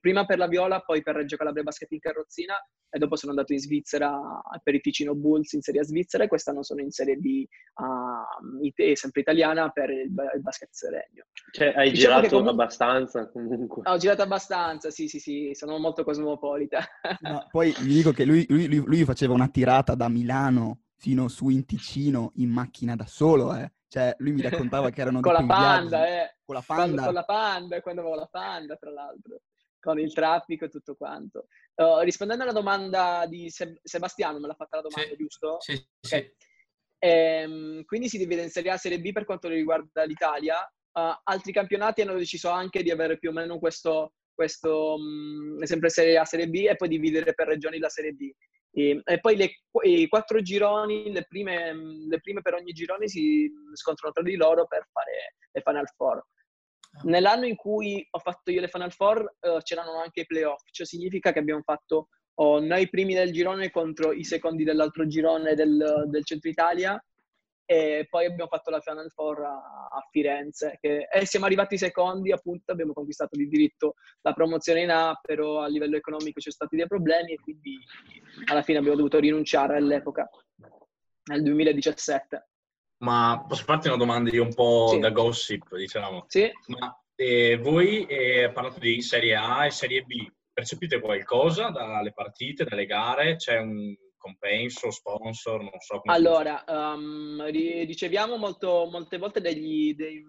prima 0.00 0.26
per 0.26 0.38
la 0.38 0.48
Viola, 0.48 0.80
poi 0.80 1.00
per 1.02 1.14
Reggio 1.14 1.36
Calabria 1.36 1.62
Basket 1.62 1.90
in 1.92 2.00
Carrozzina 2.00 2.54
e 2.88 2.98
dopo 2.98 3.14
sono 3.16 3.30
andato 3.30 3.52
in 3.52 3.60
Svizzera 3.60 4.40
per 4.62 4.74
i 4.74 4.80
Ticino 4.80 5.14
Bulls 5.14 5.52
in 5.52 5.60
Serie 5.60 5.82
A 5.82 5.84
Svizzera 5.84 6.24
e 6.24 6.28
quest'anno 6.28 6.62
sono 6.62 6.80
in 6.80 6.90
Serie 6.90 7.16
B 7.16 7.44
uh, 7.74 8.94
sempre 8.94 9.20
italiana 9.20 9.68
per 9.70 9.90
il, 9.90 10.12
il 10.34 10.42
basket 10.42 10.70
seregno. 10.72 11.26
Cioè 11.52 11.68
hai 11.76 11.90
diciamo 11.90 12.16
girato 12.16 12.28
comunque... 12.36 12.50
abbastanza 12.52 13.30
comunque? 13.30 13.82
Ho 13.84 13.96
girato 13.96 14.22
abbastanza, 14.22 14.90
sì 14.90 15.08
sì 15.08 15.20
sì, 15.20 15.50
sono 15.52 15.78
molto 15.78 16.02
cosmopolita. 16.02 16.84
No, 17.20 17.46
poi 17.50 17.72
gli 17.78 17.94
dico 17.94 18.10
che 18.10 18.24
lui, 18.24 18.44
lui, 18.48 18.66
lui 18.68 19.04
faceva 19.04 19.34
una 19.34 19.48
tirata 19.48 19.94
da 19.94 20.08
Milano 20.08 20.80
fino 20.96 21.28
su 21.28 21.48
in 21.48 21.64
Ticino 21.64 22.32
in 22.36 22.50
macchina 22.50 22.96
da 22.96 23.06
solo, 23.06 23.54
eh. 23.54 23.70
Cioè, 23.88 24.14
lui 24.18 24.32
mi 24.32 24.42
raccontava 24.42 24.90
che 24.90 25.00
erano 25.00 25.20
con 25.20 25.32
la 25.32 25.44
panda, 25.46 26.06
eh. 26.06 26.36
Con 26.44 26.54
la 26.54 26.64
panda. 26.66 26.84
Quando, 26.84 27.02
con 27.04 27.14
la 27.14 27.24
panda, 27.24 27.80
quando 27.80 28.00
avevo 28.00 28.16
la 28.16 28.28
panda, 28.30 28.76
tra 28.76 28.90
l'altro. 28.90 29.40
Con 29.78 30.00
il 30.00 30.12
traffico 30.12 30.64
e 30.64 30.68
tutto 30.68 30.96
quanto. 30.96 31.46
Uh, 31.74 32.00
rispondendo 32.00 32.42
alla 32.42 32.52
domanda 32.52 33.24
di 33.28 33.48
Se- 33.50 33.80
Sebastiano, 33.82 34.40
me 34.40 34.48
l'ha 34.48 34.54
fatta 34.54 34.76
la 34.76 34.82
domanda, 34.82 35.10
sì, 35.10 35.16
giusto? 35.16 35.56
Sì, 35.60 35.72
okay. 35.72 36.22
sì. 36.22 36.34
Ehm, 36.98 37.84
quindi 37.84 38.08
si 38.08 38.18
divide 38.18 38.42
in 38.42 38.50
Serie 38.50 38.70
A 38.70 38.74
e 38.74 38.78
Serie 38.78 39.00
B 39.00 39.12
per 39.12 39.24
quanto 39.24 39.48
riguarda 39.48 40.04
l'Italia. 40.04 40.56
Uh, 40.92 41.14
altri 41.24 41.52
campionati 41.52 42.00
hanno 42.00 42.14
deciso 42.14 42.48
anche 42.48 42.82
di 42.82 42.90
avere 42.90 43.18
più 43.18 43.28
o 43.28 43.32
meno 43.32 43.58
questo, 43.58 44.14
questo 44.34 44.94
um, 44.94 45.62
sempre 45.62 45.90
Serie 45.90 46.18
A, 46.18 46.24
Serie 46.24 46.48
B 46.48 46.66
e 46.68 46.74
poi 46.74 46.88
dividere 46.88 47.34
per 47.34 47.46
regioni 47.46 47.78
la 47.78 47.90
Serie 47.90 48.12
B. 48.12 48.30
E, 48.76 49.00
e 49.02 49.20
poi 49.20 49.36
le, 49.36 49.50
i 49.84 50.06
quattro 50.06 50.42
gironi, 50.42 51.10
le 51.10 51.24
prime, 51.26 51.72
le 51.72 52.20
prime, 52.20 52.42
per 52.42 52.52
ogni 52.52 52.72
girone 52.72 53.08
si 53.08 53.50
scontrano 53.72 54.12
tra 54.12 54.22
di 54.22 54.36
loro 54.36 54.66
per 54.66 54.86
fare 54.92 55.36
le 55.50 55.62
Final 55.62 55.88
Four. 55.96 56.16
Ah. 56.18 57.00
Nell'anno 57.04 57.46
in 57.46 57.56
cui 57.56 58.06
ho 58.10 58.18
fatto 58.18 58.50
io 58.50 58.60
le 58.60 58.68
Final 58.68 58.92
Four 58.92 59.36
uh, 59.40 59.58
c'erano 59.62 59.98
anche 59.98 60.20
i 60.20 60.26
playoff, 60.26 60.62
cioè 60.70 60.84
significa 60.84 61.32
che 61.32 61.38
abbiamo 61.38 61.62
fatto 61.62 62.08
oh, 62.34 62.60
noi 62.60 62.90
primi 62.90 63.14
del 63.14 63.32
girone 63.32 63.70
contro 63.70 64.12
i 64.12 64.24
secondi 64.24 64.62
dell'altro 64.62 65.06
girone 65.06 65.54
del, 65.54 66.04
del 66.08 66.24
Centro 66.26 66.50
Italia 66.50 67.02
e 67.66 68.06
poi 68.08 68.26
abbiamo 68.26 68.48
fatto 68.48 68.70
la 68.70 68.80
Final 68.80 69.10
Four 69.10 69.40
a, 69.40 69.88
a 69.90 70.08
Firenze 70.10 70.78
che, 70.80 71.08
e 71.12 71.26
siamo 71.26 71.46
arrivati 71.46 71.76
secondi 71.76 72.30
appunto 72.30 72.70
abbiamo 72.70 72.92
conquistato 72.92 73.36
di 73.36 73.48
diritto 73.48 73.94
la 74.22 74.32
promozione 74.32 74.82
in 74.82 74.90
A 74.90 75.18
però 75.20 75.60
a 75.60 75.66
livello 75.66 75.96
economico 75.96 76.40
ci 76.40 76.50
sono 76.50 76.68
stati 76.68 76.76
dei 76.76 76.86
problemi 76.86 77.32
e 77.32 77.40
quindi 77.40 77.76
alla 78.44 78.62
fine 78.62 78.78
abbiamo 78.78 78.96
dovuto 78.96 79.18
rinunciare 79.18 79.76
all'epoca 79.76 80.30
nel 81.24 81.42
2017 81.42 82.48
ma 82.98 83.44
posso 83.46 83.64
farti 83.64 83.88
una 83.88 83.96
domanda 83.96 84.30
io 84.30 84.44
un 84.44 84.54
po' 84.54 84.86
sì. 84.92 85.00
da 85.00 85.10
gossip 85.10 85.74
diciamo 85.76 86.24
sì 86.28 86.48
ma 86.68 86.96
eh, 87.16 87.58
voi 87.58 88.06
eh, 88.06 88.50
parlate 88.52 88.78
di 88.78 89.02
Serie 89.02 89.34
A 89.34 89.66
e 89.66 89.70
Serie 89.70 90.02
B 90.02 90.30
percepite 90.52 91.00
qualcosa 91.00 91.68
dalle 91.68 92.12
partite, 92.12 92.64
dalle 92.64 92.86
gare? 92.86 93.36
C'è 93.36 93.58
un 93.58 93.94
compenso, 94.26 94.90
sponsor, 94.90 95.60
non 95.60 95.78
so 95.78 96.00
come 96.00 96.14
Allora, 96.14 96.64
um, 96.66 97.44
riceviamo 97.46 98.36
molto, 98.36 98.88
molte 98.90 99.18
volte 99.18 99.40
degli, 99.40 99.94
dei, 99.94 100.22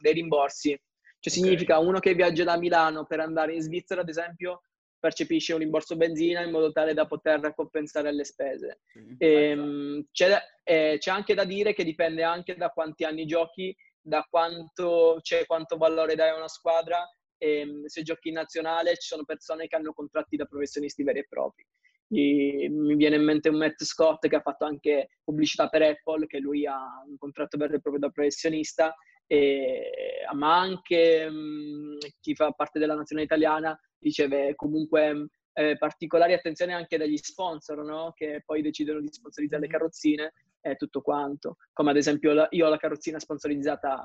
dei, 0.00 0.12
rimborsi. 0.12 0.68
Cioè 0.68 1.32
okay. 1.32 1.32
significa 1.32 1.78
uno 1.78 1.98
che 1.98 2.14
viaggia 2.14 2.44
da 2.44 2.56
Milano 2.56 3.04
per 3.04 3.20
andare 3.20 3.54
in 3.54 3.60
Svizzera, 3.60 4.02
ad 4.02 4.08
esempio, 4.08 4.62
percepisce 4.98 5.52
un 5.52 5.58
rimborso 5.58 5.96
benzina 5.96 6.42
in 6.42 6.50
modo 6.50 6.70
tale 6.70 6.94
da 6.94 7.06
poter 7.06 7.52
compensare 7.54 8.12
le 8.12 8.24
spese. 8.24 8.80
Mm-hmm. 8.98 9.14
E, 9.18 9.52
um, 9.52 10.06
c'è, 10.12 10.38
eh, 10.62 10.96
c'è, 10.98 11.10
anche 11.10 11.34
da 11.34 11.44
dire 11.44 11.74
che 11.74 11.84
dipende 11.84 12.22
anche 12.22 12.54
da 12.54 12.68
quanti 12.70 13.04
anni 13.04 13.26
giochi, 13.26 13.74
da 14.00 14.24
quanto, 14.30 15.18
cioè, 15.22 15.44
quanto 15.46 15.76
valore 15.76 16.14
dai 16.14 16.30
a 16.30 16.36
una 16.36 16.48
squadra 16.48 17.04
e 17.42 17.60
ehm, 17.60 17.86
se 17.86 18.02
giochi 18.02 18.28
in 18.28 18.34
nazionale 18.34 18.96
ci 18.96 19.08
sono 19.08 19.24
persone 19.24 19.66
che 19.66 19.74
hanno 19.74 19.92
contratti 19.92 20.36
da 20.36 20.44
professionisti 20.44 21.02
veri 21.02 21.20
e 21.20 21.26
propri. 21.28 21.66
E 22.12 22.68
mi 22.68 22.96
viene 22.96 23.16
in 23.16 23.24
mente 23.24 23.48
un 23.48 23.56
Matt 23.56 23.82
Scott 23.84 24.26
che 24.26 24.36
ha 24.36 24.40
fatto 24.40 24.64
anche 24.64 25.10
pubblicità 25.22 25.68
per 25.68 25.82
Apple, 25.82 26.26
che 26.26 26.38
lui 26.38 26.66
ha 26.66 27.02
un 27.06 27.16
contratto 27.16 27.56
vero 27.56 27.74
e 27.74 27.80
proprio 27.80 28.00
da 28.00 28.10
professionista, 28.10 28.94
e, 29.26 30.24
ma 30.34 30.58
anche 30.58 31.30
mh, 31.30 31.34
mm, 31.34 31.96
chi 32.20 32.34
fa 32.34 32.50
parte 32.50 32.80
della 32.80 32.96
nazionale 32.96 33.26
italiana 33.26 33.78
riceve 34.00 34.54
comunque 34.56 35.28
eh, 35.52 35.76
particolari 35.76 36.32
attenzioni 36.32 36.72
anche 36.72 36.98
dagli 36.98 37.16
sponsor, 37.16 37.84
no? 37.84 38.12
che 38.14 38.42
poi 38.44 38.62
decidono 38.62 39.00
di 39.00 39.08
sponsorizzare 39.10 39.62
le 39.62 39.68
mm-hmm. 39.68 39.78
carrozzine 39.78 40.32
e 40.60 40.76
tutto 40.76 41.00
quanto. 41.00 41.56
Come 41.72 41.90
ad 41.90 41.96
esempio 41.96 42.32
la, 42.32 42.46
io 42.50 42.66
ho 42.66 42.70
la 42.70 42.76
carrozzina 42.76 43.18
sponsorizzata 43.18 44.04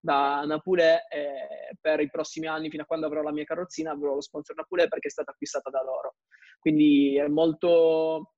da 0.00 0.42
Napule 0.44 1.06
e 1.08 1.76
per 1.78 2.00
i 2.00 2.08
prossimi 2.08 2.46
anni, 2.46 2.70
fino 2.70 2.82
a 2.82 2.86
quando 2.86 3.06
avrò 3.06 3.22
la 3.22 3.32
mia 3.32 3.44
carrozzina, 3.44 3.92
avrò 3.92 4.14
lo 4.14 4.22
sponsor 4.22 4.56
Napule 4.56 4.88
perché 4.88 5.08
è 5.08 5.10
stata 5.10 5.30
acquistata 5.30 5.70
da 5.70 5.82
loro. 5.82 6.16
Quindi 6.58 7.16
è 7.16 7.28
molto... 7.28 8.32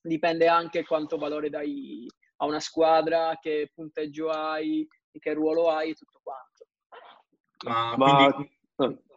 dipende 0.00 0.48
anche 0.48 0.84
quanto 0.84 1.18
valore 1.18 1.50
dai 1.50 2.06
a 2.36 2.46
una 2.46 2.60
squadra, 2.60 3.38
che 3.40 3.70
punteggio 3.72 4.28
hai, 4.30 4.86
che 5.18 5.32
ruolo 5.32 5.70
hai 5.70 5.90
e 5.90 5.94
tutto 5.94 6.20
quanto. 6.22 6.66
Ma, 7.64 7.96
Ma... 7.96 8.32
quindi 8.32 8.50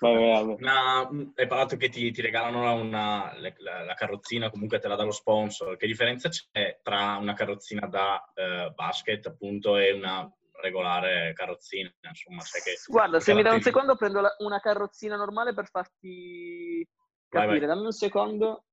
una, 0.00 1.08
hai 1.34 1.46
parlato 1.46 1.76
che 1.76 1.88
ti, 1.88 2.10
ti 2.10 2.20
regalano 2.20 2.74
una, 2.74 3.32
la, 3.38 3.84
la, 3.84 3.94
carrozzina, 3.94 4.50
comunque 4.50 4.78
te 4.78 4.88
la 4.88 4.96
dà 4.96 5.04
lo 5.04 5.12
sponsor. 5.12 5.76
Che 5.76 5.86
differenza 5.86 6.28
c'è 6.28 6.80
tra 6.82 7.16
una 7.16 7.32
carrozzina 7.32 7.86
da 7.86 8.30
eh, 8.34 8.72
basket, 8.74 9.26
appunto, 9.26 9.78
e 9.78 9.92
una 9.92 10.30
regolare 10.66 11.32
carrozzina? 11.34 11.92
Insomma, 12.00 12.42
che, 12.42 12.74
Guarda, 12.86 13.20
se 13.20 13.34
mi 13.34 13.42
dai 13.42 13.54
un 13.54 13.62
secondo, 13.62 13.96
prendo 13.96 14.20
la, 14.20 14.34
una 14.38 14.60
carrozzina 14.60 15.16
normale 15.16 15.54
per 15.54 15.68
farti 15.68 16.86
capire. 17.28 17.58
Vai, 17.58 17.58
vai. 17.58 17.68
Dammi 17.68 17.84
un 17.86 17.92
secondo. 17.92 18.64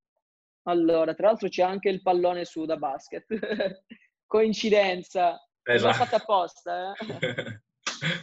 Allora, 0.63 1.13
tra 1.13 1.27
l'altro 1.27 1.49
c'è 1.49 1.63
anche 1.63 1.89
il 1.89 2.01
pallone 2.01 2.45
su 2.45 2.65
da 2.65 2.77
basket. 2.77 3.25
Coincidenza. 4.25 5.39
Esatto. 5.61 5.97
L'ho 5.97 6.05
fatta 6.05 6.15
apposta, 6.17 6.93
eh? 6.93 7.61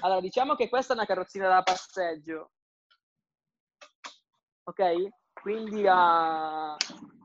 Allora, 0.01 0.21
diciamo 0.21 0.57
che 0.57 0.69
questa 0.69 0.93
è 0.93 0.97
una 0.97 1.07
carrozzina 1.07 1.49
da 1.49 1.63
passeggio. 1.63 2.51
Ok? 4.65 5.09
Quindi 5.33 5.87
ha 5.89 6.77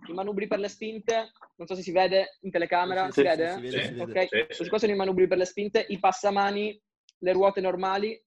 i 0.07 0.13
manubri 0.13 0.47
per 0.47 0.59
le 0.59 0.67
spinte, 0.67 1.31
non 1.55 1.67
so 1.67 1.75
se 1.75 1.81
si 1.81 1.91
vede 1.91 2.37
in 2.41 2.51
telecamera, 2.51 3.05
sì, 3.05 3.21
si, 3.21 3.21
vede? 3.23 3.51
Sì, 3.51 3.55
si 3.55 3.61
vede? 3.61 3.83
Si 3.83 3.93
vede. 3.93 4.01
Ok, 4.03 4.27
sì, 4.27 4.45
questi 4.45 4.69
qua 4.69 4.79
sono 4.79 4.91
i 4.91 4.95
manubri 4.95 5.27
per 5.27 5.37
le 5.37 5.45
spinte, 5.45 5.85
i 5.89 5.99
passamani, 5.99 6.81
le 7.19 7.31
ruote 7.33 7.61
normali, 7.61 8.23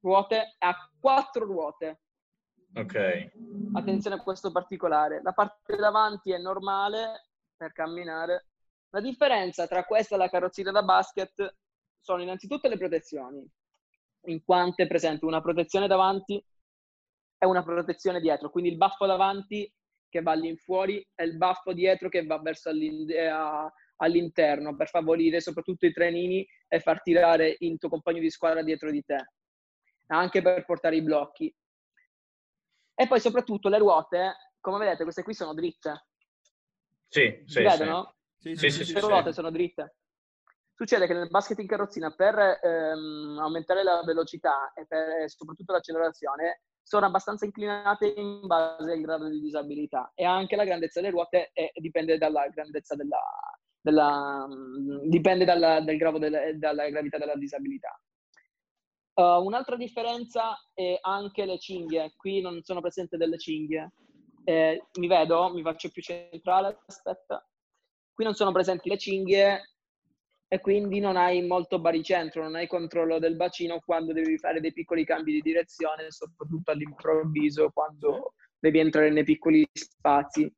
ruote, 0.00 0.56
ha 0.58 0.90
quattro 1.00 1.44
ruote. 1.44 2.00
Ok. 2.74 3.30
Attenzione 3.74 4.16
a 4.16 4.22
questo 4.22 4.50
particolare. 4.50 5.20
La 5.22 5.32
parte 5.32 5.76
davanti 5.76 6.32
è 6.32 6.38
normale 6.38 7.28
per 7.56 7.72
camminare. 7.72 8.46
La 8.90 9.00
differenza 9.00 9.66
tra 9.66 9.84
questa 9.84 10.14
e 10.14 10.18
la 10.18 10.28
carrozzina 10.28 10.70
da 10.70 10.82
basket 10.82 11.56
sono 12.00 12.22
innanzitutto 12.22 12.68
le 12.68 12.76
protezioni, 12.76 13.46
in 14.26 14.42
quanto 14.44 14.82
è 14.82 14.86
presente 14.86 15.24
una 15.24 15.40
protezione 15.40 15.86
davanti 15.86 16.44
e 17.38 17.46
una 17.46 17.62
protezione 17.62 18.20
dietro. 18.20 18.50
Quindi 18.50 18.70
il 18.70 18.76
baffo 18.76 19.06
davanti 19.06 19.72
che 20.12 20.20
va 20.20 20.32
all'infuori 20.32 21.02
e 21.14 21.24
il 21.24 21.38
baffo 21.38 21.72
dietro 21.72 22.10
che 22.10 22.26
va 22.26 22.38
verso 22.38 22.68
all'interno 22.68 24.76
per 24.76 24.88
favorire 24.88 25.40
soprattutto 25.40 25.86
i 25.86 25.92
trenini 25.92 26.46
e 26.68 26.80
far 26.80 27.00
tirare 27.00 27.56
il 27.60 27.78
tuo 27.78 27.88
compagno 27.88 28.20
di 28.20 28.28
squadra 28.28 28.62
dietro 28.62 28.90
di 28.90 29.02
te, 29.02 29.30
anche 30.08 30.42
per 30.42 30.66
portare 30.66 30.96
i 30.96 31.02
blocchi. 31.02 31.50
E 32.94 33.08
poi 33.08 33.20
soprattutto 33.20 33.70
le 33.70 33.78
ruote, 33.78 34.34
come 34.60 34.76
vedete, 34.76 35.04
queste 35.04 35.22
qui 35.22 35.32
sono 35.32 35.54
dritte. 35.54 36.08
Sì, 37.08 37.42
sì. 37.46 37.52
Si 37.52 37.62
vedono? 37.62 38.16
Sì, 38.36 38.54
sì, 38.54 38.68
sì, 38.68 38.84
sì, 38.84 38.92
le 38.92 39.00
ruote 39.00 39.32
sono 39.32 39.50
dritte. 39.50 39.96
Succede 40.74 41.06
che 41.06 41.14
nel 41.14 41.30
basket 41.30 41.58
in 41.58 41.66
carrozzina 41.66 42.10
per 42.10 42.58
ehm, 42.60 43.38
aumentare 43.40 43.82
la 43.82 44.02
velocità 44.04 44.74
e 44.74 44.84
per, 44.86 45.30
soprattutto 45.30 45.72
l'accelerazione 45.72 46.64
sono 46.82 47.06
abbastanza 47.06 47.44
inclinate 47.44 48.12
in 48.16 48.46
base 48.46 48.92
al 48.92 49.00
grado 49.00 49.28
di 49.28 49.40
disabilità 49.40 50.12
e 50.14 50.24
anche 50.24 50.56
la 50.56 50.64
grandezza 50.64 51.00
delle 51.00 51.12
ruote 51.12 51.50
è, 51.52 51.70
dipende 51.74 52.18
dalla 52.18 52.48
grandezza 52.48 52.94
della, 52.94 53.20
della 53.80 54.46
dipende 55.04 55.44
dalla, 55.44 55.80
dal 55.80 55.96
grado 55.96 56.18
delle, 56.18 56.58
dalla 56.58 56.88
gravità 56.88 57.18
della 57.18 57.36
disabilità. 57.36 57.98
Uh, 59.14 59.44
un'altra 59.44 59.76
differenza 59.76 60.56
è 60.72 60.98
anche 61.02 61.44
le 61.44 61.58
cinghie. 61.58 62.14
Qui 62.16 62.40
non 62.40 62.62
sono 62.62 62.80
presenti 62.80 63.16
delle 63.16 63.38
cinghie. 63.38 63.92
Eh, 64.44 64.82
mi 64.98 65.06
vedo? 65.06 65.52
Mi 65.52 65.62
faccio 65.62 65.90
più 65.90 66.02
centrale? 66.02 66.80
Aspetta. 66.86 67.46
Qui 68.14 68.24
non 68.24 68.34
sono 68.34 68.52
presenti 68.52 68.88
le 68.88 68.96
cinghie 68.96 69.71
e 70.52 70.60
quindi 70.60 71.00
non 71.00 71.16
hai 71.16 71.40
molto 71.40 71.78
baricentro, 71.78 72.42
non 72.42 72.56
hai 72.56 72.66
controllo 72.66 73.18
del 73.18 73.36
bacino 73.36 73.80
quando 73.82 74.12
devi 74.12 74.36
fare 74.36 74.60
dei 74.60 74.74
piccoli 74.74 75.02
cambi 75.02 75.32
di 75.32 75.40
direzione, 75.40 76.10
soprattutto 76.10 76.72
all'improvviso, 76.72 77.70
quando 77.72 78.34
devi 78.58 78.78
entrare 78.78 79.08
nei 79.08 79.24
piccoli 79.24 79.66
spazi. 79.72 80.54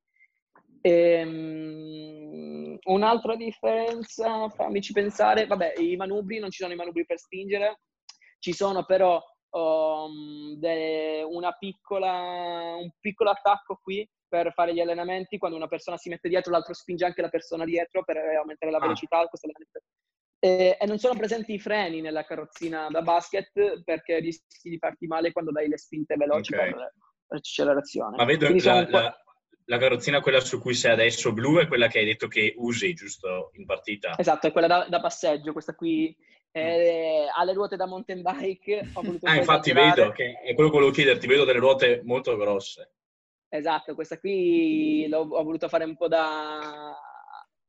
E, 0.80 1.22
um, 1.24 2.76
un'altra 2.86 3.36
differenza, 3.36 4.48
fammici 4.48 4.92
pensare, 4.92 5.46
vabbè, 5.46 5.74
i 5.78 5.94
manubri, 5.94 6.40
non 6.40 6.50
ci 6.50 6.62
sono 6.62 6.72
i 6.72 6.76
manubri 6.76 7.06
per 7.06 7.20
spingere, 7.20 7.82
ci 8.40 8.52
sono 8.52 8.84
però 8.84 9.22
um, 9.50 10.56
de, 10.56 11.24
piccola, 11.56 12.74
un 12.80 12.90
piccolo 12.98 13.30
attacco 13.30 13.78
qui 13.80 14.04
per 14.35 14.53
fare 14.53 14.75
gli 14.75 14.81
allenamenti, 14.81 15.38
quando 15.38 15.57
una 15.57 15.69
persona 15.69 15.97
si 15.97 16.09
mette 16.09 16.29
dietro, 16.29 16.50
l'altro 16.50 16.75
spinge 16.75 17.05
anche 17.05 17.23
la 17.23 17.29
persona 17.29 17.64
dietro 17.64 18.03
per 18.03 18.17
aumentare 18.17 18.73
la 18.73 18.79
ah. 18.79 18.81
velocità. 18.81 19.19
Ah. 19.19 19.29
E, 20.41 20.76
e, 20.81 20.87
non 20.87 20.99
sono 20.99 21.17
presenti 21.17 21.55
i 21.55 21.61
freni 21.61 22.00
nella 22.00 22.25
carrozzina 22.25 22.88
da 22.91 23.00
basket 23.00 23.83
perché 23.85 24.19
rischi 24.19 24.69
di 24.69 24.79
farti 24.79 25.07
male 25.07 25.31
quando 25.31 25.53
dai 25.53 25.69
le 25.69 25.79
spinte 25.79 26.17
veloci 26.17 26.53
okay. 26.53 26.73
per, 26.73 26.95
per 27.29 27.38
accelerazione. 27.38 28.17
Ma 28.17 28.25
vedo 28.25 28.49
la, 28.53 28.88
la, 28.88 29.17
la, 29.67 29.79
carrozzina, 29.79 30.21
quella 30.21 30.41
su 30.41 30.61
cui 30.61 30.75
sei 30.75 30.91
adesso, 30.91 31.33
blu, 31.33 31.61
è 31.61 31.69
quella 31.69 31.87
che 31.87 32.00
hai 32.00 32.05
detto 32.05 32.26
che 32.26 32.55
usi, 32.57 32.93
giusto, 32.93 33.53
in 33.55 33.67
partita? 33.67 34.19
Esatto, 34.19 34.49
è 34.49 34.53
quella 34.53 34.67
da, 34.67 34.87
da 34.88 35.00
passeggio, 35.00 35.53
questa 35.53 35.76
qui 35.76 36.14
eh, 36.50 37.29
ha 37.33 37.45
le 37.45 37.53
ruote 37.53 37.76
da 37.76 37.87
mountain 37.87 38.21
bike. 38.21 38.91
ah, 39.23 39.37
infatti 39.37 39.73
vedo, 39.73 40.11
che 40.11 40.41
è 40.41 40.55
quello 40.55 40.71
che 40.71 40.76
volevo 40.76 40.93
chiederti, 40.93 41.29
vedo 41.29 41.45
delle 41.45 41.61
ruote 41.61 42.03
molto 42.05 42.37
grosse. 42.37 42.95
Esatto, 43.54 43.94
questa 43.94 44.18
qui 44.18 45.06
l'ho, 45.08 45.20
ho 45.20 45.44
voluto 45.44 45.68
fare 45.68 45.84
un 45.84 45.96
po' 45.96 46.08
da 46.08 46.92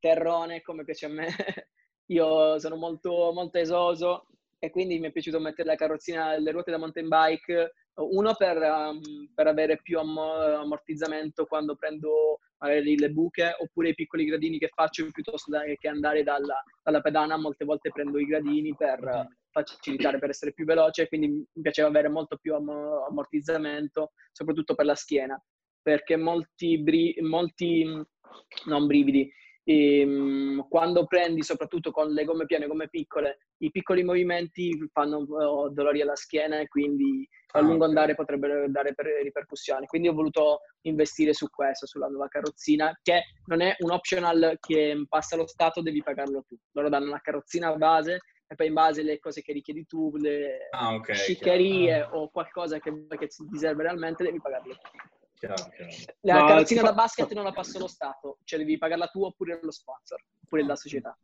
terrone, 0.00 0.60
come 0.60 0.82
piace 0.82 1.06
a 1.06 1.08
me. 1.10 1.28
Io 2.06 2.58
sono 2.58 2.74
molto, 2.74 3.30
molto 3.32 3.58
esoso 3.58 4.26
e 4.58 4.70
quindi 4.70 4.98
mi 4.98 5.06
è 5.06 5.12
piaciuto 5.12 5.38
mettere 5.38 5.68
la 5.68 5.76
carrozzina, 5.76 6.36
le 6.38 6.50
ruote 6.50 6.72
da 6.72 6.78
mountain 6.78 7.06
bike, 7.06 7.74
uno 7.94 8.34
per, 8.34 8.56
um, 8.56 9.00
per 9.32 9.46
avere 9.46 9.80
più 9.80 10.00
ammortizzamento 10.00 11.46
quando 11.46 11.76
prendo 11.76 12.40
magari 12.58 12.98
le 12.98 13.10
buche, 13.12 13.54
oppure 13.56 13.90
i 13.90 13.94
piccoli 13.94 14.24
gradini 14.24 14.58
che 14.58 14.72
faccio 14.74 15.08
piuttosto 15.12 15.56
che 15.78 15.88
andare 15.88 16.24
dalla, 16.24 16.60
dalla, 16.82 17.00
pedana, 17.00 17.36
molte 17.36 17.64
volte 17.64 17.90
prendo 17.92 18.18
i 18.18 18.26
gradini 18.26 18.74
per 18.74 19.28
facilitare, 19.50 20.18
per 20.18 20.30
essere 20.30 20.52
più 20.52 20.64
veloce, 20.64 21.06
quindi 21.06 21.28
mi 21.28 21.62
piaceva 21.62 21.86
avere 21.86 22.08
molto 22.08 22.38
più 22.38 22.56
ammortizzamento, 22.56 24.10
soprattutto 24.32 24.74
per 24.74 24.86
la 24.86 24.96
schiena 24.96 25.40
perché 25.86 26.16
molti, 26.16 26.78
bri- 26.78 27.16
molti 27.20 27.84
non 28.64 28.86
brividi, 28.88 29.32
ehm, 29.62 30.66
quando 30.68 31.06
prendi 31.06 31.44
soprattutto 31.44 31.92
con 31.92 32.10
le 32.10 32.24
gomme 32.24 32.44
piene, 32.44 32.66
gomme 32.66 32.88
piccole, 32.88 33.38
i 33.58 33.70
piccoli 33.70 34.02
movimenti 34.02 34.76
fanno 34.92 35.18
oh, 35.18 35.68
dolori 35.68 36.02
alla 36.02 36.16
schiena 36.16 36.58
e 36.58 36.66
quindi 36.66 37.24
a 37.52 37.60
ah, 37.60 37.62
lungo 37.62 37.84
andare 37.84 38.16
potrebbero 38.16 38.68
dare 38.68 38.96
ripercussioni. 39.22 39.86
Quindi 39.86 40.08
ho 40.08 40.12
voluto 40.12 40.62
investire 40.80 41.32
su 41.32 41.48
questo, 41.50 41.86
sulla 41.86 42.08
nuova 42.08 42.26
carrozzina, 42.26 42.92
che 43.00 43.22
non 43.44 43.60
è 43.60 43.76
un 43.78 43.92
optional 43.92 44.56
che 44.58 45.04
passa 45.08 45.36
lo 45.36 45.46
Stato, 45.46 45.82
devi 45.82 46.02
pagarlo 46.02 46.42
tu. 46.48 46.56
Loro 46.72 46.88
danno 46.88 47.06
una 47.06 47.20
carrozzina 47.20 47.72
base 47.76 48.22
e 48.48 48.56
poi 48.56 48.66
in 48.66 48.74
base 48.74 49.02
alle 49.02 49.20
cose 49.20 49.40
che 49.40 49.52
richiedi 49.52 49.86
tu, 49.86 50.10
le 50.16 50.66
ah, 50.72 50.94
okay, 50.94 51.14
sciccherie 51.14 52.00
ah. 52.00 52.16
o 52.16 52.28
qualcosa 52.28 52.80
che, 52.80 53.06
che 53.08 53.28
ti 53.28 53.56
serve 53.56 53.84
realmente, 53.84 54.24
devi 54.24 54.40
pagarlo 54.40 54.72
tu. 54.72 55.14
Chiaro, 55.38 55.70
chiaro. 55.74 55.92
La 56.22 56.40
Ma 56.40 56.46
carrozzina 56.46 56.82
da 56.82 56.92
basket 56.92 57.32
non 57.32 57.44
la 57.44 57.52
passa 57.52 57.78
lo 57.78 57.86
Stato, 57.86 58.38
cioè 58.44 58.58
devi 58.58 58.78
pagarla 58.78 59.06
tu 59.08 59.22
oppure 59.22 59.58
lo 59.62 59.70
sponsor, 59.70 60.22
oppure 60.42 60.64
la 60.64 60.76
società. 60.76 61.16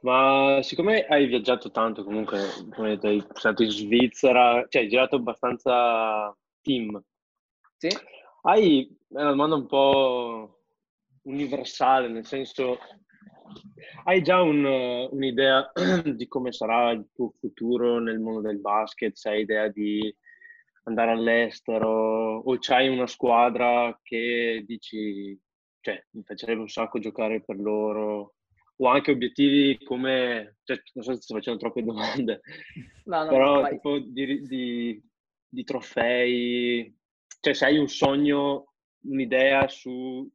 Ma 0.00 0.60
siccome 0.62 1.06
hai 1.06 1.26
viaggiato 1.26 1.72
tanto 1.72 2.04
comunque, 2.04 2.38
come 2.72 2.90
hai 2.90 2.98
detto, 2.98 3.08
sei 3.08 3.22
stato 3.34 3.62
in 3.64 3.70
Svizzera, 3.70 4.64
cioè 4.68 4.82
hai 4.82 4.88
girato 4.88 5.16
abbastanza 5.16 6.36
team. 6.62 7.02
Sì. 7.76 7.88
Hai 8.42 8.96
una 9.08 9.30
domanda 9.30 9.56
un 9.56 9.66
po' 9.66 10.60
universale, 11.22 12.08
nel 12.08 12.26
senso, 12.26 12.78
Hai 14.04 14.22
già 14.22 14.40
un, 14.40 14.64
un'idea 14.64 15.70
di 16.14 16.28
come 16.28 16.52
sarà 16.52 16.90
il 16.92 17.08
tuo 17.12 17.32
futuro 17.38 17.98
nel 17.98 18.18
mondo 18.18 18.40
del 18.40 18.60
basket? 18.60 19.14
Se 19.14 19.30
hai 19.30 19.40
idea 19.40 19.68
di 19.68 20.14
andare 20.88 21.12
all'estero 21.12 22.38
o 22.38 22.56
c'hai 22.58 22.88
una 22.88 23.06
squadra 23.06 23.98
che 24.02 24.64
dici, 24.66 25.38
cioè, 25.80 26.04
mi 26.10 26.22
piacerebbe 26.22 26.60
un 26.60 26.68
sacco 26.68 26.98
giocare 26.98 27.42
per 27.42 27.58
loro? 27.58 28.34
O 28.80 28.86
anche 28.86 29.10
obiettivi 29.10 29.82
come, 29.84 30.58
cioè, 30.64 30.80
non 30.94 31.04
so 31.04 31.14
se 31.14 31.20
sto 31.20 31.34
facendo 31.34 31.58
troppe 31.58 31.82
domande, 31.84 32.40
no, 33.04 33.24
no, 33.24 33.28
però 33.28 33.60
no, 33.62 33.68
tipo 33.68 33.98
di, 33.98 34.42
di, 34.42 35.02
di 35.48 35.64
trofei, 35.64 36.96
cioè 37.40 37.54
se 37.54 37.64
hai 37.64 37.78
un 37.78 37.88
sogno, 37.88 38.74
un'idea 39.02 39.66
su 39.68 40.28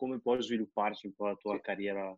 come 0.00 0.20
può 0.20 0.40
svilupparsi 0.40 1.06
un 1.06 1.14
po' 1.14 1.26
la 1.26 1.36
tua 1.36 1.60
carriera? 1.60 2.16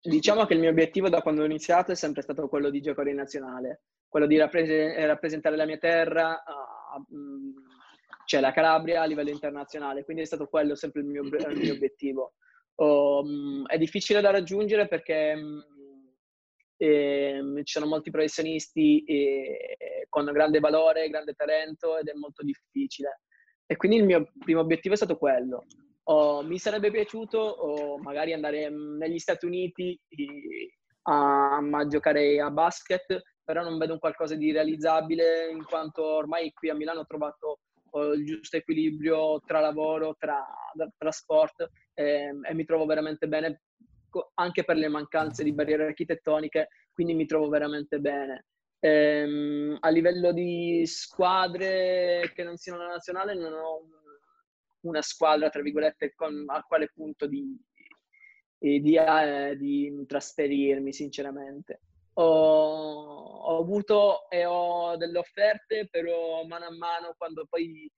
Diciamo 0.00 0.44
che 0.44 0.52
il 0.52 0.60
mio 0.60 0.68
obiettivo 0.68 1.08
da 1.08 1.22
quando 1.22 1.40
ho 1.40 1.46
iniziato 1.46 1.92
è 1.92 1.94
sempre 1.94 2.20
stato 2.20 2.48
quello 2.48 2.68
di 2.68 2.82
giocare 2.82 3.10
in 3.10 3.16
nazionale, 3.16 3.84
quello 4.06 4.26
di 4.26 4.36
rappres- 4.36 5.06
rappresentare 5.06 5.56
la 5.56 5.64
mia 5.64 5.78
terra, 5.78 6.42
cioè 8.26 8.40
la 8.40 8.52
Calabria 8.52 9.02
a 9.02 9.06
livello 9.06 9.30
internazionale, 9.30 10.04
quindi 10.04 10.22
è 10.22 10.26
stato 10.26 10.46
quello 10.46 10.74
sempre 10.74 11.00
il 11.02 11.06
mio, 11.06 11.22
il 11.22 11.58
mio 11.58 11.74
obiettivo. 11.74 12.34
Um, 12.76 13.64
è 13.66 13.78
difficile 13.78 14.20
da 14.20 14.30
raggiungere 14.30 14.88
perché 14.88 15.34
um, 16.76 17.56
ci 17.62 17.72
sono 17.72 17.86
molti 17.86 18.10
professionisti 18.10 19.04
eh, 19.04 19.76
con 20.08 20.24
grande 20.32 20.58
valore, 20.58 21.08
grande 21.08 21.34
talento 21.34 21.98
ed 21.98 22.08
è 22.08 22.14
molto 22.14 22.42
difficile. 22.42 23.20
E 23.66 23.76
quindi 23.76 23.98
il 23.98 24.04
mio 24.04 24.30
primo 24.38 24.60
obiettivo 24.60 24.94
è 24.94 24.96
stato 24.96 25.16
quello. 25.16 25.66
Oh, 26.04 26.42
mi 26.42 26.58
sarebbe 26.58 26.90
piaciuto 26.90 27.38
oh, 27.38 27.98
magari 27.98 28.34
andare 28.34 28.70
mm, 28.70 28.98
negli 28.98 29.18
Stati 29.18 29.46
Uniti 29.46 29.98
a, 31.02 31.56
a, 31.56 31.86
giocare 31.86 32.40
a 32.40 32.50
basket, 32.50 33.22
però 33.44 33.62
non 33.62 33.78
vedo 33.78 33.92
un 33.92 33.98
qualcosa 33.98 34.34
di 34.34 34.52
realizzabile 34.52 35.50
in 35.50 35.64
quanto 35.64 36.02
ormai 36.04 36.52
qui 36.52 36.70
a 36.70 36.74
Milano 36.74 37.00
ho 37.00 37.06
trovato 37.06 37.58
oh, 37.90 38.12
il 38.14 38.24
giusto 38.24 38.56
equilibrio 38.56 39.40
tra 39.40 39.60
lavoro, 39.60 40.16
tra, 40.18 40.44
tra 40.96 41.10
sport 41.12 41.68
eh, 41.94 42.30
e 42.42 42.54
mi 42.54 42.64
trovo 42.64 42.86
veramente 42.86 43.28
bene 43.28 43.62
anche 44.34 44.64
per 44.64 44.76
le 44.76 44.88
mancanze 44.88 45.42
di 45.42 45.52
barriere 45.52 45.86
architettoniche, 45.86 46.68
quindi 46.92 47.14
mi 47.14 47.26
trovo 47.26 47.48
veramente 47.48 47.98
bene. 47.98 48.46
Ehm, 48.78 49.76
a 49.80 49.88
livello 49.88 50.32
di 50.32 50.82
squadre 50.86 52.30
che 52.34 52.42
non 52.44 52.56
siano 52.56 52.82
la 52.82 52.92
nazionale 52.92 53.34
non 53.34 53.52
ho 53.54 53.88
una 54.82 55.02
squadra, 55.02 55.48
tra 55.48 55.62
virgolette, 55.62 56.12
con, 56.14 56.44
a 56.46 56.62
quale 56.62 56.90
punto 56.94 57.26
di, 57.26 57.58
di, 58.58 58.96
eh, 58.96 59.56
di 59.56 60.04
trasferirmi, 60.06 60.92
sinceramente. 60.92 61.80
Ho, 62.14 62.22
ho, 62.22 63.58
avuto 63.58 64.28
e 64.30 64.44
ho 64.46 64.96
delle 64.96 65.18
offerte, 65.18 65.88
però 65.90 66.44
mano 66.44 66.66
a 66.66 66.76
mano, 66.76 67.14
quando 67.16 67.46
poi 67.48 67.90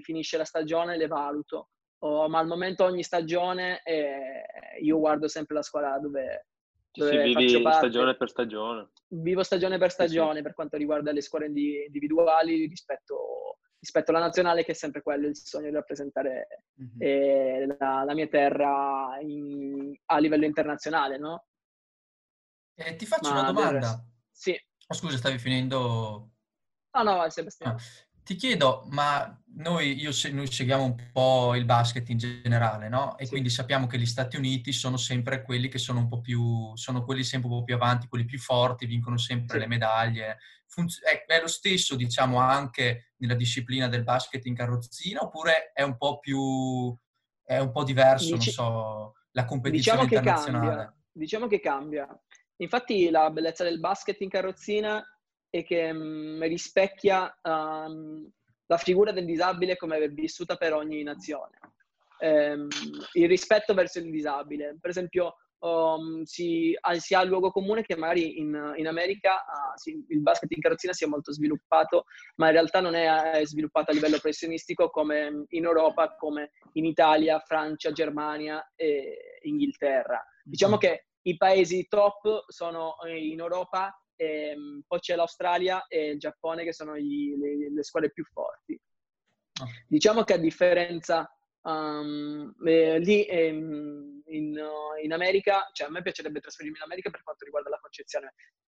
finisce 0.00 0.36
la 0.36 0.44
stagione, 0.44 0.96
le 0.96 1.06
valuto. 1.06 1.70
Oh, 2.04 2.28
ma 2.28 2.38
al 2.38 2.46
momento 2.46 2.84
ogni 2.84 3.02
stagione 3.02 3.82
eh, 3.82 4.44
io 4.82 4.98
guardo 4.98 5.26
sempre 5.26 5.54
la 5.54 5.62
squadra 5.62 5.98
dove, 5.98 6.48
dove 6.92 7.10
sì, 7.10 7.34
vivi 7.34 7.62
stagione 7.72 8.14
per 8.16 8.28
stagione. 8.28 8.90
Vivo 9.08 9.42
stagione 9.42 9.78
per 9.78 9.90
stagione 9.90 10.36
sì. 10.36 10.42
per 10.42 10.54
quanto 10.54 10.76
riguarda 10.76 11.12
le 11.12 11.22
squadre 11.22 11.48
individuali 11.48 12.66
rispetto 12.66 13.58
rispetto 13.84 14.10
alla 14.10 14.20
nazionale 14.20 14.64
che 14.64 14.72
è 14.72 14.74
sempre 14.74 15.02
quello 15.02 15.26
il 15.26 15.36
sogno 15.36 15.68
di 15.68 15.74
rappresentare 15.74 16.64
mm-hmm. 16.80 16.96
eh, 17.00 17.76
la, 17.78 18.02
la, 18.04 18.14
mia 18.14 18.26
terra 18.28 19.18
in, 19.20 19.94
a 20.06 20.18
livello 20.18 20.46
internazionale, 20.46 21.18
no? 21.18 21.44
Eh, 22.74 22.96
ti 22.96 23.06
faccio 23.06 23.32
Ma 23.32 23.40
una 23.40 23.52
domanda. 23.52 24.04
Sì. 24.30 24.58
Oh, 24.86 24.94
scusa, 24.94 25.16
stavi 25.16 25.38
finendo... 25.38 26.32
No, 26.92 27.02
no, 27.02 27.16
vai 27.16 27.30
Sebastiano. 27.30 27.76
Ah. 27.76 27.82
Ti 28.24 28.36
chiedo, 28.36 28.86
ma 28.88 29.38
noi, 29.56 30.00
io, 30.00 30.10
noi, 30.32 30.50
seguiamo 30.50 30.82
un 30.82 31.10
po' 31.12 31.54
il 31.54 31.66
basket 31.66 32.08
in 32.08 32.16
generale, 32.16 32.88
no? 32.88 33.18
E 33.18 33.24
sì. 33.24 33.32
quindi 33.32 33.50
sappiamo 33.50 33.86
che 33.86 33.98
gli 33.98 34.06
Stati 34.06 34.36
Uniti 34.36 34.72
sono 34.72 34.96
sempre 34.96 35.42
quelli 35.42 35.68
che 35.68 35.76
sono 35.76 35.98
un 35.98 36.08
po' 36.08 36.22
più, 36.22 36.74
sono 36.74 37.04
quelli 37.04 37.22
sempre 37.22 37.50
un 37.50 37.58
po' 37.58 37.64
più 37.64 37.74
avanti, 37.74 38.08
quelli 38.08 38.24
più 38.24 38.38
forti, 38.38 38.86
vincono 38.86 39.18
sempre 39.18 39.56
sì. 39.56 39.60
le 39.60 39.66
medaglie. 39.66 40.38
Funz- 40.66 41.02
è, 41.02 41.26
è, 41.26 41.40
lo 41.40 41.48
stesso, 41.48 41.96
diciamo, 41.96 42.38
anche 42.38 43.12
nella 43.18 43.34
disciplina 43.34 43.88
del 43.88 44.04
basket 44.04 44.46
in 44.46 44.54
carrozzina, 44.54 45.20
oppure 45.20 45.72
è 45.74 45.82
un 45.82 45.98
po' 45.98 46.18
più, 46.18 46.96
è 47.42 47.58
un 47.58 47.72
po' 47.72 47.84
diverso, 47.84 48.36
Dici- 48.36 48.54
non 48.56 48.66
so, 48.70 49.14
la 49.32 49.44
competizione 49.44 50.06
diciamo 50.06 50.22
internazionale? 50.22 50.66
Che 50.66 50.76
cambia. 50.76 50.98
Diciamo 51.12 51.46
che 51.46 51.60
cambia. 51.60 52.22
Infatti 52.58 53.10
la 53.10 53.30
bellezza 53.30 53.64
del 53.64 53.80
basket 53.80 54.20
in 54.20 54.28
carrozzina 54.28 55.04
e 55.50 55.62
che 55.62 55.92
mh, 55.92 55.98
mm, 55.98 56.42
rispecchia 56.42 57.38
um, 57.42 58.28
la 58.66 58.76
figura 58.76 59.12
del 59.12 59.24
disabile 59.24 59.76
come 59.76 59.98
è 59.98 60.08
vissuta 60.08 60.56
per 60.56 60.72
ogni 60.72 61.02
nazione. 61.02 61.58
Um, 62.20 62.68
il 63.12 63.28
rispetto 63.28 63.74
verso 63.74 63.98
il 63.98 64.10
disabile. 64.10 64.76
Per 64.80 64.90
esempio, 64.90 65.36
um, 65.58 66.22
si, 66.22 66.76
ha, 66.80 66.94
si, 66.98 67.14
ha, 67.14 67.22
il 67.22 67.28
luogo 67.28 67.50
comune 67.50 67.82
che 67.82 67.96
magari 67.96 68.38
in, 68.38 68.74
in 68.76 68.86
America 68.86 69.34
uh, 69.34 69.76
si, 69.76 70.04
il 70.08 70.20
basket 70.20 70.50
in 70.52 70.60
carrozzina 70.60 70.92
sia 70.92 71.08
molto 71.08 71.32
sviluppato, 71.32 72.04
ma 72.36 72.46
in 72.46 72.52
realtà 72.52 72.80
non 72.80 72.94
è, 72.94 73.32
è 73.32 73.46
sviluppato 73.46 73.90
a 73.90 73.94
livello 73.94 74.18
professionistico 74.18 74.90
come 74.90 75.44
in 75.48 75.64
Europa, 75.64 76.14
come 76.16 76.50
in 76.72 76.84
Italia, 76.84 77.38
Francia, 77.40 77.92
Germania 77.92 78.72
e 78.74 79.40
Inghilterra. 79.42 80.24
Diciamo 80.42 80.78
mm-hmm. 80.78 80.80
che 80.80 81.06
i 81.26 81.36
paesi 81.36 81.86
top 81.88 82.44
sono 82.48 83.00
eh, 83.02 83.26
in 83.26 83.40
Europa 83.40 83.94
ehm, 84.16 84.82
poi 84.86 85.00
c'è 85.00 85.16
l'Australia 85.16 85.86
e 85.86 86.10
il 86.10 86.18
Giappone 86.18 86.64
che 86.64 86.72
sono 86.72 86.96
gli, 86.96 87.36
le, 87.36 87.70
le, 87.70 87.82
squadre 87.82 88.12
più 88.12 88.24
forti. 88.24 88.78
Oh. 89.60 89.66
Diciamo 89.86 90.24
che 90.24 90.34
a 90.34 90.38
differenza 90.38 91.28
um, 91.62 92.54
eh, 92.64 92.98
lì 92.98 93.24
ehm, 93.24 94.22
in, 94.26 94.60
in, 95.02 95.12
America, 95.12 95.68
cioè 95.72 95.88
a 95.88 95.90
me 95.90 96.02
piacerebbe 96.02 96.40
trasferirmi 96.40 96.78
in 96.78 96.84
America 96.84 97.10
per 97.10 97.22
quanto 97.22 97.44
riguarda 97.44 97.70
la 97.70 97.80
concezione. 97.80 98.34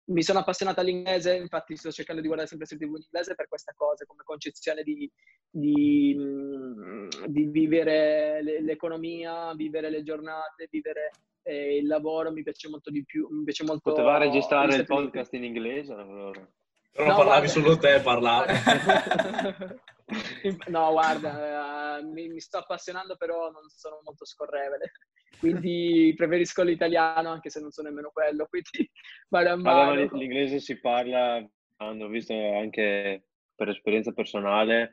Mi 0.10 0.24
sono 0.24 0.40
appassionata 0.40 0.80
all'inglese, 0.80 1.36
infatti 1.36 1.76
sto 1.76 1.92
cercando 1.92 2.22
di 2.22 2.28
guardare 2.28 2.50
sempre 2.50 2.66
serie 2.68 2.88
TV 2.88 2.96
in 2.96 3.04
inglese 3.04 3.36
per 3.36 3.50
questa 3.50 3.74
cosa, 3.76 4.06
come 4.06 4.24
concezione 4.24 4.82
di, 4.82 5.12
di, 5.50 6.16
mm, 6.18 7.10
di 7.26 7.46
vivere 7.48 8.42
l'economia, 8.62 9.54
vivere 9.54 9.90
le 9.90 10.04
giornate, 10.04 10.70
vivere 10.72 11.12
e 11.48 11.78
il 11.78 11.88
lavoro 11.88 12.34
mi 12.34 12.44
piace 12.44 12.68
molto 12.68 12.92
di 12.92 13.06
più. 13.06 13.26
Mi 13.32 13.46
piace 13.46 13.64
molto 13.64 13.92
Poteva 13.92 14.18
registrare 14.18 14.76
il 14.76 14.86
podcast 14.86 15.32
in 15.34 15.46
inglese 15.46 15.94
allora. 15.94 16.46
Però 16.92 17.10
no, 17.10 17.16
parlavi 17.16 17.48
guarda. 17.48 17.62
solo 17.62 17.78
te, 17.78 18.02
parlavi. 18.02 18.52
no, 20.68 20.92
guarda, 20.92 22.00
uh, 22.00 22.12
mi, 22.12 22.28
mi, 22.28 22.42
sto 22.42 22.58
appassionando, 22.58 23.16
però 23.16 23.50
non 23.50 23.70
sono 23.70 24.02
molto 24.04 24.26
scorrevole. 24.26 24.92
Quindi 25.40 26.14
preferisco 26.18 26.64
l'italiano, 26.64 27.30
anche 27.30 27.50
se 27.50 27.62
non 27.62 27.72
so 27.72 27.82
nemmeno 27.82 28.10
quello. 28.12 28.46
Quindi 28.48 28.92
vado 29.30 29.52
a 29.52 29.56
mano. 29.56 30.18
L'inglese 30.18 30.60
si 30.60 30.78
parla, 30.82 31.42
hanno 31.78 32.08
visto 32.10 32.34
anche 32.34 33.30
per 33.56 33.70
esperienza 33.70 34.12
personale, 34.12 34.92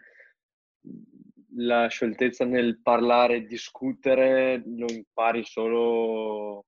la 1.57 1.89
scioltezza 1.89 2.45
nel 2.45 2.81
parlare, 2.81 3.47
discutere, 3.47 4.63
lo 4.65 4.87
impari 4.89 5.45
solo, 5.45 6.67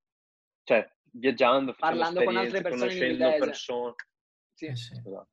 cioè, 0.62 0.87
viaggiando, 1.12 1.75
parlando 1.77 2.22
con 2.22 2.37
altre 2.37 2.62
persone 2.62 2.81
conoscendo 2.81 3.37
persone. 3.38 3.94
Sì. 4.55 4.66
Eh 4.66 4.77
sì. 4.77 4.92
Esatto. 4.94 5.29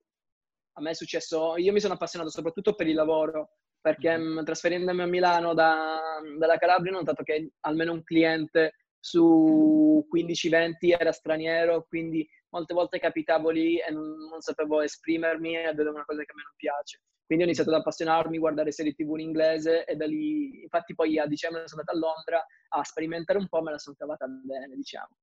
A 0.75 0.81
me 0.81 0.89
è 0.89 0.93
successo, 0.95 1.55
io 1.57 1.71
mi 1.71 1.79
sono 1.79 1.93
appassionato 1.93 2.31
soprattutto 2.31 2.73
per 2.73 2.87
il 2.87 2.95
lavoro, 2.95 3.57
perché 3.79 4.17
mm-hmm. 4.17 4.43
trasferendomi 4.43 5.01
a 5.01 5.05
Milano 5.05 5.53
da, 5.53 5.99
dalla 6.37 6.57
Calabria 6.57 6.93
ho 6.93 6.95
notato 6.95 7.21
che 7.21 7.51
almeno 7.61 7.91
un 7.91 8.03
cliente 8.03 8.73
su 8.99 10.07
15-20 10.11 10.73
era 10.97 11.11
straniero, 11.11 11.85
quindi 11.87 12.27
molte 12.53 12.73
volte 12.75 12.99
capitavo 12.99 13.49
lì 13.49 13.79
e 13.79 13.91
non, 13.91 14.15
non 14.29 14.39
sapevo 14.41 14.81
esprimermi 14.81 15.57
ed 15.57 15.79
è 15.79 15.89
una 15.89 16.05
cosa 16.05 16.23
che 16.23 16.31
a 16.31 16.35
me 16.35 16.43
non 16.43 16.53
piace. 16.55 17.01
Quindi 17.25 17.43
ho 17.43 17.47
iniziato 17.47 17.71
ad 17.71 17.79
appassionarmi, 17.79 18.37
a 18.37 18.39
guardare 18.39 18.71
serie 18.71 18.93
tv 18.93 19.15
in 19.15 19.27
inglese 19.27 19.85
e 19.85 19.95
da 19.95 20.05
lì, 20.05 20.61
infatti 20.61 20.93
poi 20.93 21.17
a 21.17 21.25
dicembre 21.25 21.67
sono 21.67 21.81
andata 21.81 21.97
a 21.97 21.99
Londra 21.99 22.45
a 22.69 22.83
sperimentare 22.83 23.39
un 23.39 23.47
po', 23.47 23.61
me 23.61 23.71
la 23.71 23.79
sono 23.79 23.95
cavata 23.97 24.27
bene, 24.27 24.75
diciamo. 24.75 25.17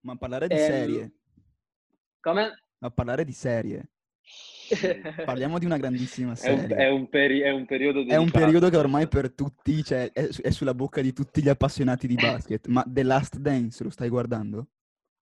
Ma 0.00 0.12
a 0.12 0.16
parlare 0.16 0.46
di 0.46 0.54
ehm... 0.54 0.60
serie. 0.60 1.12
Come? 2.20 2.62
A 2.78 2.90
parlare 2.90 3.24
di 3.24 3.32
serie. 3.32 3.90
Parliamo 5.26 5.58
di 5.58 5.66
una 5.66 5.76
grandissima 5.76 6.34
serie. 6.34 6.66
È 6.68 6.72
un, 6.72 6.78
è 6.78 6.88
un, 6.88 7.08
peri- 7.08 7.40
è 7.40 7.50
un 7.50 7.66
periodo 7.66 8.06
È 8.06 8.16
un 8.16 8.30
periodo 8.30 8.70
che 8.70 8.76
ormai 8.78 9.06
per 9.08 9.34
tutti, 9.34 9.82
cioè, 9.82 10.10
è, 10.10 10.28
è, 10.28 10.50
sulla 10.50 10.72
bocca 10.72 11.02
di 11.02 11.12
tutti 11.12 11.42
gli 11.42 11.50
appassionati 11.50 12.06
di 12.06 12.14
basket. 12.14 12.66
Ma 12.68 12.82
The 12.86 13.02
Last 13.02 13.36
Dance 13.36 13.82
lo 13.82 13.90
stai 13.90 14.08
guardando? 14.08 14.68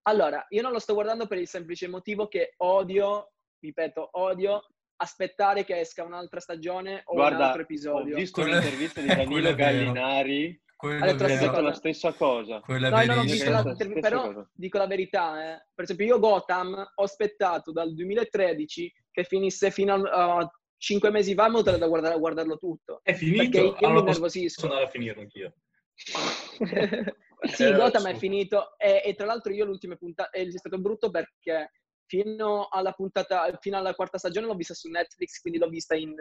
Allora, 0.08 0.44
io 0.48 0.62
non 0.62 0.72
lo 0.72 0.78
sto 0.78 0.94
guardando 0.94 1.26
per 1.26 1.38
il 1.38 1.46
semplice 1.46 1.86
motivo 1.86 2.28
che 2.28 2.54
odio, 2.58 3.32
ripeto, 3.60 4.08
odio 4.12 4.66
aspettare 5.00 5.64
che 5.64 5.78
esca 5.78 6.02
un'altra 6.02 6.40
stagione 6.40 7.02
o 7.04 7.14
Guarda, 7.14 7.36
un 7.36 7.42
altro 7.42 7.62
episodio. 7.62 8.14
Ho 8.14 8.18
visto 8.18 8.40
un'intervista 8.40 9.00
di 9.00 9.06
Danilo 9.14 9.54
Gallinari 9.54 10.60
Quello 10.78 11.04
ha 11.04 11.12
detto 11.12 11.60
la 11.60 11.72
stessa, 11.72 12.12
cosa. 12.12 12.60
Quello 12.60 12.88
no, 12.88 13.04
no, 13.04 13.14
no, 13.16 13.24
dico 13.24 13.50
la, 13.50 13.76
però 14.00 14.26
cosa. 14.26 14.48
dico 14.54 14.78
la 14.78 14.86
verità. 14.86 15.54
Eh. 15.54 15.66
Per 15.74 15.84
esempio, 15.84 16.06
io 16.06 16.18
Gotham 16.20 16.92
ho 16.94 17.02
aspettato 17.02 17.72
dal 17.72 17.92
2013 17.92 18.92
che 19.10 19.24
finisse 19.24 19.72
fino 19.72 19.94
a 19.94 20.36
uh, 20.36 20.48
5 20.76 21.10
mesi 21.10 21.34
fa, 21.34 21.48
ma 21.48 21.62
da 21.62 21.86
guardare, 21.88 22.14
a 22.14 22.18
guardarlo 22.18 22.58
tutto. 22.58 23.00
È 23.02 23.12
finito? 23.12 23.42
Perché 23.42 23.58
io 23.58 23.76
allora 23.88 24.04
mi 24.04 24.10
nervosisco. 24.10 24.60
Posso 24.60 24.72
andare 24.72 24.88
a 24.88 24.90
finirlo 24.92 25.20
anch'io. 25.22 25.52
sì, 27.40 27.72
Gotham 27.72 28.08
è 28.08 28.14
finito 28.14 28.76
e, 28.78 29.02
e, 29.04 29.14
tra 29.14 29.26
l'altro 29.26 29.52
io 29.52 29.64
l'ultima 29.64 29.96
puntata 29.96 30.30
è 30.30 30.50
stato 30.50 30.78
brutto 30.78 31.10
perché 31.10 31.72
fino 32.06 32.68
alla 32.68 32.92
puntata 32.92 33.56
fino 33.60 33.76
alla 33.76 33.94
quarta 33.94 34.18
stagione 34.18 34.46
l'ho 34.46 34.54
vista 34.54 34.74
su 34.74 34.88
Netflix, 34.88 35.40
quindi 35.40 35.58
l'ho 35.58 35.68
vista 35.68 35.94
in, 35.94 36.14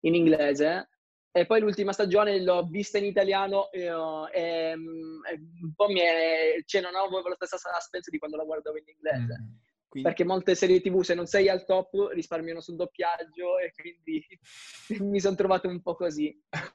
in 0.00 0.14
inglese 0.14 0.88
e 1.30 1.46
poi 1.46 1.60
l'ultima 1.60 1.92
stagione 1.92 2.40
l'ho 2.40 2.64
vista 2.64 2.98
in 2.98 3.04
italiano 3.04 3.70
e, 3.70 3.84
e, 3.84 3.90
e 4.32 4.74
un 4.74 5.74
po' 5.74 5.88
mi 5.88 6.00
è, 6.00 6.62
cioè 6.64 6.80
non 6.80 6.94
avevo 6.94 7.28
la 7.28 7.34
stessa 7.34 7.58
suspense 7.58 8.10
di 8.10 8.18
quando 8.18 8.36
la 8.36 8.44
guardavo 8.44 8.78
in 8.78 8.84
inglese. 8.86 9.38
Mm. 9.40 9.67
Quindi... 9.88 10.08
Perché 10.08 10.24
molte 10.24 10.54
serie 10.54 10.82
TV, 10.82 11.00
se 11.00 11.14
non 11.14 11.26
sei 11.26 11.48
al 11.48 11.64
top, 11.64 12.10
risparmiano 12.12 12.60
sul 12.60 12.76
doppiaggio 12.76 13.58
e 13.58 13.72
quindi 13.72 14.24
mi 15.10 15.18
sono 15.18 15.34
trovato 15.34 15.66
un 15.66 15.80
po' 15.80 15.94
così. 15.94 16.28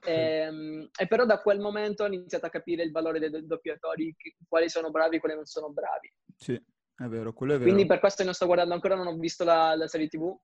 E, 0.04 0.12
ehm, 0.50 0.88
e, 0.98 1.06
però 1.06 1.24
da 1.24 1.40
quel 1.40 1.60
momento 1.60 2.02
ho 2.02 2.06
iniziato 2.08 2.46
a 2.46 2.50
capire 2.50 2.82
il 2.82 2.90
valore 2.90 3.20
dei 3.20 3.46
doppiatori, 3.46 4.14
quali 4.48 4.68
sono 4.68 4.90
bravi 4.90 5.16
e 5.16 5.20
quali 5.20 5.36
non 5.36 5.44
sono 5.44 5.70
bravi. 5.70 6.12
Sì, 6.36 6.54
è 6.54 7.04
vero, 7.04 7.32
quello 7.32 7.52
è 7.52 7.58
vero. 7.58 7.70
Quindi 7.70 7.86
per 7.86 8.00
questo 8.00 8.24
non 8.24 8.34
sto 8.34 8.46
guardando 8.46 8.74
ancora, 8.74 8.96
non 8.96 9.06
ho 9.06 9.16
visto 9.16 9.44
la, 9.44 9.76
la 9.76 9.86
serie 9.86 10.08
TV. 10.08 10.36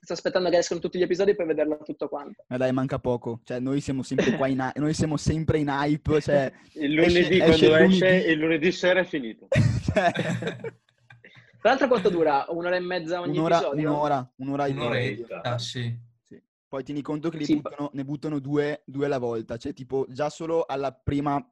Sto 0.00 0.12
aspettando 0.14 0.48
che 0.48 0.58
escono 0.58 0.80
tutti 0.80 0.98
gli 0.98 1.02
episodi 1.02 1.34
per 1.34 1.46
vederla 1.46 1.76
tutto 1.76 2.08
quanto. 2.08 2.44
Ma 2.48 2.56
dai, 2.56 2.72
manca 2.72 2.98
poco. 2.98 3.40
Cioè, 3.44 3.60
noi 3.60 3.80
siamo 3.80 4.02
sempre 4.02 4.34
qua 4.36 4.46
in, 4.48 4.70
noi 4.76 4.94
siamo 4.94 5.18
sempre 5.18 5.58
in 5.58 5.68
hype. 5.68 6.20
Cioè, 6.22 6.52
il 6.74 6.94
lunedì 6.94 7.38
esce, 7.38 7.66
quando 7.68 7.76
esce, 7.76 8.16
esce 8.16 8.30
il 8.30 8.38
lunedì 8.38 8.72
sera 8.72 9.00
è 9.00 9.04
finito. 9.04 9.48
cioè... 9.84 10.12
Tra 11.60 11.70
l'altro 11.70 11.88
quanto 11.88 12.08
dura? 12.08 12.46
Un'ora 12.48 12.76
e 12.76 12.80
mezza 12.80 13.20
ogni 13.20 13.36
un'ora, 13.36 13.56
episodio? 13.56 13.90
Un'ora, 13.90 14.32
un'ora 14.36 14.66
e 14.66 14.70
un'oretta. 14.70 15.42
Ah, 15.42 15.58
sì. 15.58 15.98
sì. 16.22 16.40
Poi 16.68 16.84
tieni 16.84 17.02
conto 17.02 17.30
che 17.30 17.44
sì. 17.44 17.56
buttano, 17.56 17.90
ne 17.94 18.04
buttano 18.04 18.38
due, 18.38 18.82
due, 18.84 19.06
alla 19.06 19.18
volta. 19.18 19.56
Cioè, 19.56 19.72
tipo, 19.72 20.06
già 20.08 20.30
solo 20.30 20.64
alla 20.64 20.92
prima, 20.92 21.44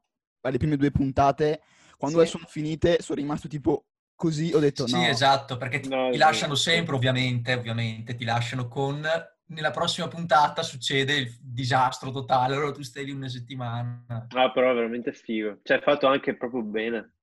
alle 0.42 0.58
prime 0.58 0.76
due 0.76 0.92
puntate, 0.92 1.60
quando 1.96 2.20
sì. 2.20 2.26
sono 2.26 2.44
finite, 2.46 3.02
sono 3.02 3.18
rimasto 3.20 3.48
tipo 3.48 3.86
così, 4.14 4.52
ho 4.54 4.60
detto 4.60 4.86
sì, 4.86 4.94
no. 4.94 5.02
Sì, 5.02 5.08
esatto, 5.08 5.56
perché 5.56 5.80
ti, 5.80 5.88
no, 5.88 6.10
ti 6.10 6.18
lasciano 6.18 6.54
sempre, 6.54 6.94
ovviamente, 6.94 7.54
ovviamente, 7.54 8.14
ti 8.14 8.24
lasciano 8.24 8.68
con... 8.68 9.06
Nella 9.48 9.70
prossima 9.70 10.08
puntata 10.08 10.64
succede 10.64 11.14
il 11.14 11.36
disastro 11.40 12.10
totale, 12.10 12.56
allora 12.56 12.72
tu 12.72 12.82
stai 12.82 13.04
lì 13.04 13.12
una 13.12 13.28
settimana. 13.28 14.26
Ah, 14.34 14.50
però 14.50 14.72
è 14.72 14.74
veramente 14.74 15.12
figo. 15.12 15.60
Cioè, 15.62 15.78
è 15.78 15.82
fatto 15.82 16.08
anche 16.08 16.36
proprio 16.36 16.62
bene. 16.62 17.15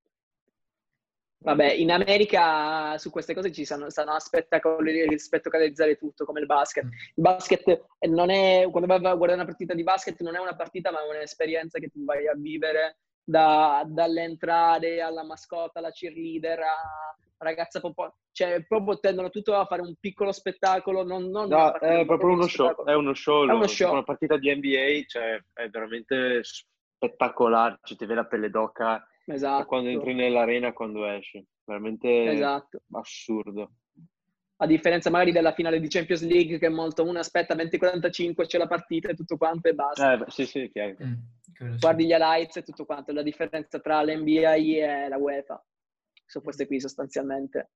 Vabbè, 1.44 1.72
in 1.72 1.92
America 1.92 2.96
su 2.96 3.10
queste 3.10 3.34
cose 3.34 3.52
ci 3.52 3.66
stanno, 3.66 3.90
stanno 3.90 4.12
a 4.12 4.18
spettacolarizzare 4.18 5.96
tutto, 5.96 6.24
come 6.24 6.40
il 6.40 6.46
basket. 6.46 6.84
Il 6.84 7.22
basket 7.22 7.84
non 8.08 8.30
è, 8.30 8.66
quando 8.70 8.88
vai 8.88 8.96
a 8.96 9.14
guardare 9.14 9.34
una 9.34 9.44
partita 9.44 9.74
di 9.74 9.82
basket, 9.82 10.18
non 10.22 10.36
è 10.36 10.38
una 10.38 10.56
partita, 10.56 10.90
ma 10.90 11.04
è 11.04 11.08
un'esperienza 11.08 11.78
che 11.78 11.88
tu 11.88 12.02
vai 12.02 12.26
a 12.26 12.34
vivere 12.34 12.96
da, 13.22 13.84
dall'entrare 13.86 15.02
alla 15.02 15.22
mascotta, 15.22 15.80
alla 15.80 15.90
cheerleader, 15.90 16.60
a 16.60 17.14
ragazza 17.36 17.78
proprio, 17.78 18.14
cioè 18.32 18.64
proprio 18.66 18.98
tendono 18.98 19.28
tutto 19.28 19.54
a 19.54 19.66
fare 19.66 19.82
un 19.82 19.94
piccolo 20.00 20.32
spettacolo, 20.32 21.04
non, 21.04 21.28
non 21.28 21.48
no, 21.48 21.74
è 21.74 22.06
proprio 22.06 22.30
uno 22.30 22.46
show, 22.46 22.84
è 22.84 22.94
uno 22.94 23.12
show, 23.12 23.46
è 23.46 23.52
uno 23.52 23.66
show. 23.66 23.92
una 23.92 24.02
partita 24.02 24.38
di 24.38 24.50
NBA, 24.50 25.02
cioè 25.06 25.38
è 25.52 25.68
veramente 25.68 26.40
spettacolare, 26.42 27.80
ci 27.82 27.96
ti 27.96 28.06
vede 28.06 28.20
la 28.20 28.26
pelle 28.26 28.48
d'oca 28.48 29.06
Esatto. 29.26 29.66
quando 29.66 29.88
entri 29.88 30.14
nell'arena 30.14 30.72
quando 30.72 31.06
esci. 31.06 31.44
Veramente 31.64 32.30
esatto. 32.30 32.82
assurdo. 32.92 33.72
A 34.56 34.66
differenza 34.66 35.10
magari 35.10 35.32
della 35.32 35.52
finale 35.52 35.80
di 35.80 35.88
Champions 35.88 36.22
League 36.22 36.58
che 36.58 36.66
è 36.66 36.70
molto 36.70 37.02
uno 37.02 37.18
aspetta 37.18 37.54
20-45, 37.54 38.46
c'è 38.46 38.58
la 38.58 38.66
partita 38.66 39.08
e 39.08 39.14
tutto 39.14 39.36
quanto 39.36 39.68
e 39.68 39.74
basta. 39.74 40.12
Eh, 40.12 40.30
sì, 40.30 40.46
sì, 40.46 40.70
chiaro. 40.70 40.96
Mm, 41.02 41.76
Guardi 41.78 42.06
gli 42.06 42.12
highlights 42.12 42.56
e 42.56 42.62
tutto 42.62 42.84
quanto. 42.84 43.12
La 43.12 43.22
differenza 43.22 43.80
tra 43.80 44.02
l'NBA 44.02 44.54
e 44.54 45.08
la 45.08 45.16
UEFA. 45.16 45.64
Sono 46.24 46.44
queste 46.44 46.66
qui 46.66 46.80
sostanzialmente. 46.80 47.70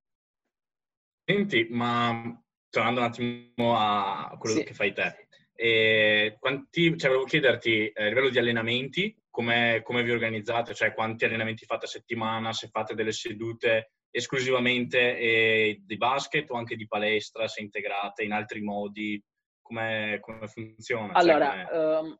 Senti, 1.25 1.67
ma 1.69 2.41
tornando 2.69 3.01
un 3.01 3.05
attimo 3.05 3.75
a 3.75 4.35
quello 4.39 4.55
sì. 4.55 4.63
che 4.63 4.73
fai 4.73 4.93
te, 4.93 5.27
e 5.61 6.37
quanti, 6.39 6.97
cioè, 6.97 7.09
volevo 7.09 7.27
chiederti 7.27 7.89
eh, 7.89 8.05
a 8.05 8.07
livello 8.07 8.29
di 8.29 8.39
allenamenti, 8.39 9.13
come, 9.39 9.81
come 9.83 10.03
vi 10.03 10.11
organizzate? 10.11 10.73
Cioè 10.73 10.93
quanti 10.93 11.23
allenamenti 11.23 11.63
fate 11.63 11.85
a 11.85 11.87
settimana? 11.87 12.51
Se 12.51 12.67
fate 12.67 12.93
delle 12.93 13.13
sedute 13.13 13.91
esclusivamente 14.11 15.17
eh, 15.17 15.81
di 15.81 15.95
basket 15.95 16.49
o 16.51 16.57
anche 16.57 16.75
di 16.75 16.85
palestra, 16.87 17.47
se 17.47 17.61
integrate 17.61 18.25
in 18.25 18.33
altri 18.33 18.59
modi? 18.59 19.23
Come, 19.61 20.17
come 20.19 20.45
funziona? 20.47 21.13
Cioè, 21.13 21.21
allora, 21.21 21.65
cioè, 21.65 21.99
um, 21.99 22.19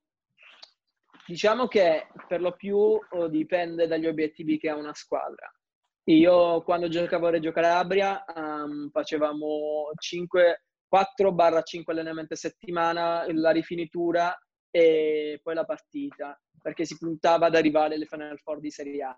diciamo 1.27 1.67
che 1.67 2.07
per 2.25 2.39
lo 2.39 2.53
più 2.53 2.77
oh, 2.77 3.27
dipende 3.27 3.85
dagli 3.87 4.07
obiettivi 4.07 4.57
che 4.57 4.69
ha 4.69 4.77
una 4.77 4.93
squadra. 4.93 5.53
Io 6.05 6.61
quando 6.63 6.87
giocavo 6.87 7.27
a 7.27 7.31
Reggio 7.31 7.51
Calabria 7.51 8.23
um, 8.33 8.89
facevamo 8.91 9.91
5, 9.93 10.63
4-5 10.89 11.81
allenamenti 11.87 12.31
a 12.31 12.37
settimana, 12.37 13.25
la 13.33 13.51
rifinitura 13.51 14.33
e 14.71 15.39
poi 15.43 15.53
la 15.53 15.65
partita 15.65 16.39
perché 16.61 16.85
si 16.85 16.97
puntava 16.97 17.47
ad 17.47 17.55
arrivare 17.55 17.95
alle 17.95 18.05
Final 18.05 18.39
Four 18.39 18.59
di 18.59 18.71
Serie 18.71 19.03
A. 19.03 19.15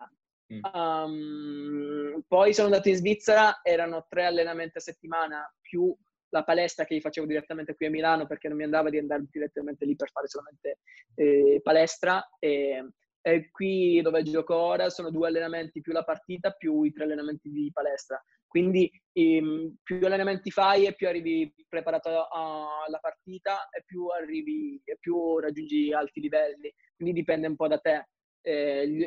Mm. 0.54 0.60
Um, 0.74 2.24
poi 2.28 2.54
sono 2.54 2.68
andato 2.68 2.90
in 2.90 2.96
Svizzera, 2.96 3.60
erano 3.64 4.06
tre 4.10 4.26
allenamenti 4.26 4.78
a 4.78 4.82
settimana 4.82 5.50
più 5.62 5.96
la 6.30 6.44
palestra 6.44 6.86
che 6.86 7.00
facevo 7.00 7.28
direttamente 7.28 7.76
qui 7.76 7.86
a 7.86 7.90
Milano 7.90 8.26
perché 8.26 8.48
non 8.48 8.58
mi 8.58 8.64
andava 8.64 8.90
di 8.90 8.98
andare 8.98 9.26
direttamente 9.30 9.86
lì 9.86 9.96
per 9.96 10.10
fare 10.10 10.28
solamente 10.28 10.80
eh, 11.16 11.60
palestra. 11.64 12.28
E, 12.40 12.90
e 13.22 13.50
qui 13.52 14.02
dove 14.02 14.24
gioco 14.24 14.56
ora 14.56 14.90
sono 14.90 15.12
due 15.12 15.28
allenamenti 15.28 15.80
più 15.82 15.94
la 15.94 16.04
partita 16.04 16.52
più 16.52 16.84
i 16.84 16.92
tre 16.92 17.04
allenamenti 17.04 17.50
di 17.50 17.70
palestra. 17.72 18.22
Quindi 18.48 18.92
ehm, 19.14 19.76
più 19.84 20.06
allenamenti 20.06 20.52
fai 20.52 20.86
e 20.86 20.96
più 20.96 21.08
arrivi 21.08 21.54
preparato 21.68 22.28
alla 22.30 23.00
partita 23.00 23.70
e 23.70 23.84
più 23.86 24.08
arrivi 24.08 24.82
e 24.84 24.98
più 25.00 25.40
raggiungi 25.40 25.94
alti 25.94 26.20
livelli. 26.20 26.74
Quindi 26.96 27.14
dipende 27.14 27.48
un 27.48 27.56
po' 27.56 27.68
da 27.68 27.80
te. 27.80 28.08
Eh, 28.42 28.88
gli, 28.88 29.04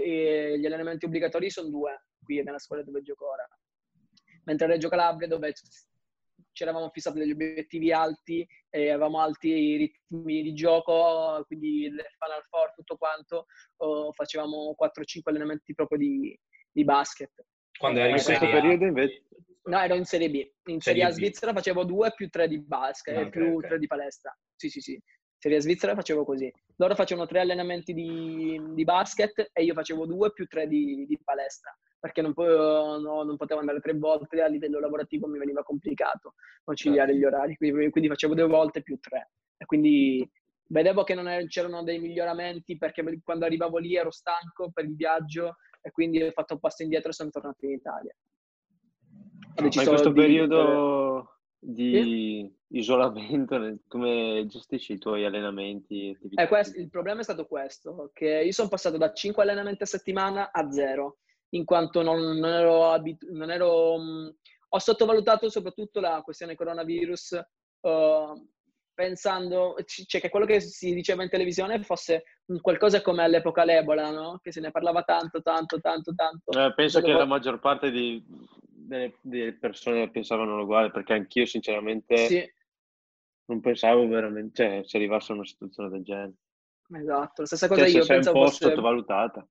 gli, 0.58 0.66
allenamenti 0.66 1.06
obbligatori 1.06 1.50
sono 1.50 1.68
due 1.68 2.04
qui 2.22 2.42
nella 2.42 2.58
scuola 2.58 2.82
dove 2.82 3.02
gioco 3.02 3.30
ora. 3.30 3.46
Mentre 4.44 4.66
a 4.66 4.68
Reggio 4.70 4.88
Calabria 4.88 5.28
dove 5.28 5.52
ci 6.52 6.62
eravamo 6.62 6.88
fissati 6.90 7.18
degli 7.18 7.32
obiettivi 7.32 7.92
alti 7.92 8.46
e 8.70 8.90
avevamo 8.90 9.20
alti 9.20 9.76
ritmi 9.76 10.42
di 10.42 10.54
gioco, 10.54 11.42
quindi 11.46 11.90
le 11.90 12.04
Final 12.18 12.42
Four, 12.48 12.72
tutto 12.74 12.96
quanto, 12.96 13.46
oh, 13.78 14.12
facevamo 14.12 14.74
4-5 14.80 15.20
allenamenti 15.24 15.74
proprio 15.74 15.98
di, 15.98 16.38
di 16.70 16.84
basket. 16.84 17.32
Quando 17.78 18.00
eri 18.00 18.10
in 18.10 18.22
questo 18.22 18.46
periodo 18.46 18.84
invece? 18.84 19.22
No, 19.64 19.80
ero 19.80 19.94
in 19.94 20.04
Serie 20.04 20.30
B. 20.30 20.46
In 20.66 20.80
Serie 20.80 21.04
A 21.04 21.10
Svizzera 21.10 21.52
facevo 21.52 21.84
2 21.84 22.12
più 22.14 22.28
3 22.28 22.48
di 22.48 22.60
basket, 22.60 23.16
okay, 23.16 23.30
più 23.30 23.54
okay. 23.56 23.70
3 23.70 23.78
di 23.78 23.86
palestra. 23.86 24.36
Sì, 24.54 24.68
sì, 24.68 24.80
sì. 24.80 25.00
Serie 25.38 25.58
A 25.58 25.60
Svizzera 25.60 25.94
facevo 25.94 26.24
così. 26.24 26.52
Loro 26.76 26.94
facevano 26.94 27.26
3 27.26 27.40
allenamenti 27.40 27.94
di, 27.94 28.60
di, 28.72 28.84
basket 28.84 29.50
e 29.52 29.64
io 29.64 29.74
facevo 29.74 30.06
2 30.06 30.32
più 30.32 30.46
3 30.46 30.66
di, 30.66 31.06
di 31.06 31.18
palestra 31.22 31.76
perché 32.04 32.20
non, 32.20 32.34
po- 32.34 32.44
no, 32.44 33.22
non, 33.22 33.36
potevo 33.38 33.60
andare 33.60 33.80
tre 33.80 33.94
volte 33.94 34.42
a 34.42 34.46
livello 34.46 34.78
lavorativo, 34.78 35.26
mi 35.26 35.38
veniva 35.38 35.62
complicato 35.62 36.34
conciliare 36.62 37.12
certo. 37.12 37.18
gli 37.18 37.24
orari, 37.24 37.56
quindi, 37.56 37.88
quindi, 37.88 38.10
facevo 38.10 38.34
due 38.34 38.46
volte 38.46 38.82
più 38.82 38.98
tre. 39.00 39.30
E 39.56 39.64
quindi 39.64 40.30
vedevo 40.68 41.02
che 41.02 41.14
non 41.14 41.28
er- 41.28 41.46
c'erano 41.46 41.82
dei 41.82 41.98
miglioramenti 41.98 42.76
perché 42.76 43.02
quando 43.22 43.46
arrivavo 43.46 43.78
lì 43.78 43.96
ero 43.96 44.10
stanco 44.10 44.70
per 44.70 44.84
il 44.84 44.94
viaggio 44.94 45.56
e 45.86 45.90
quindi 45.90 46.22
ho 46.22 46.30
fatto 46.30 46.54
un 46.54 46.60
passo 46.60 46.82
indietro 46.82 47.10
e 47.10 47.12
sono 47.12 47.28
tornato 47.28 47.66
in 47.66 47.72
Italia. 47.72 48.16
Ma 49.56 49.66
in 49.66 49.70
questo 49.70 50.08
di... 50.08 50.20
periodo 50.20 51.40
di 51.58 51.92
sì? 51.92 52.78
isolamento, 52.78 53.78
come 53.86 54.46
gestisci 54.46 54.94
i 54.94 54.98
tuoi 54.98 55.26
allenamenti? 55.26 56.16
Eh, 56.36 56.48
questo, 56.48 56.80
il 56.80 56.88
problema 56.88 57.20
è 57.20 57.22
stato 57.22 57.46
questo, 57.46 58.10
che 58.14 58.42
io 58.44 58.52
sono 58.52 58.68
passato 58.68 58.96
da 58.96 59.12
5 59.12 59.42
allenamenti 59.42 59.82
a 59.82 59.86
settimana 59.86 60.50
a 60.52 60.70
zero, 60.70 61.18
in 61.50 61.66
quanto 61.66 62.00
non, 62.00 62.38
non 62.38 62.50
ero, 62.50 62.90
abit- 62.90 63.28
non 63.28 63.50
ero 63.50 63.98
mh, 63.98 64.36
ho 64.70 64.78
sottovalutato 64.78 65.50
soprattutto 65.50 66.00
la 66.00 66.22
questione 66.24 66.56
coronavirus 66.56 67.40
uh, 67.80 68.53
pensando 68.94 69.74
cioè, 69.84 70.20
che 70.20 70.30
quello 70.30 70.46
che 70.46 70.60
si 70.60 70.94
diceva 70.94 71.22
in 71.22 71.28
televisione 71.28 71.82
fosse 71.82 72.24
qualcosa 72.60 73.02
come 73.02 73.22
all'epoca 73.22 73.64
l'Ebola, 73.64 74.10
no? 74.10 74.38
Che 74.40 74.52
se 74.52 74.60
ne 74.60 74.70
parlava 74.70 75.02
tanto, 75.02 75.42
tanto, 75.42 75.80
tanto, 75.80 76.14
tanto. 76.14 76.50
Eh, 76.52 76.72
penso 76.74 77.00
che 77.00 77.12
la 77.12 77.26
maggior 77.26 77.58
parte 77.58 77.90
di, 77.90 78.24
delle, 78.84 79.18
delle, 79.20 79.54
persone 79.54 80.10
pensavano 80.10 80.60
uguale, 80.62 80.90
perché 80.90 81.14
anch'io 81.14 81.46
sinceramente 81.46 82.16
sì. 82.16 82.52
non 83.46 83.60
pensavo 83.60 84.06
veramente, 84.06 84.64
cioè, 84.64 84.82
se 84.84 84.96
arrivasse 84.96 85.32
a 85.32 85.34
una 85.34 85.46
situazione 85.46 85.90
del 85.90 86.02
genere. 86.02 86.34
Esatto, 86.92 87.40
la 87.40 87.46
stessa 87.46 87.66
cosa 87.66 87.86
cioè, 87.86 87.98
io 87.98 88.06
penso 88.06 88.30
un 88.30 88.36
po' 88.36 88.46
fosse, 88.46 88.68
sottovalutata. 88.68 89.46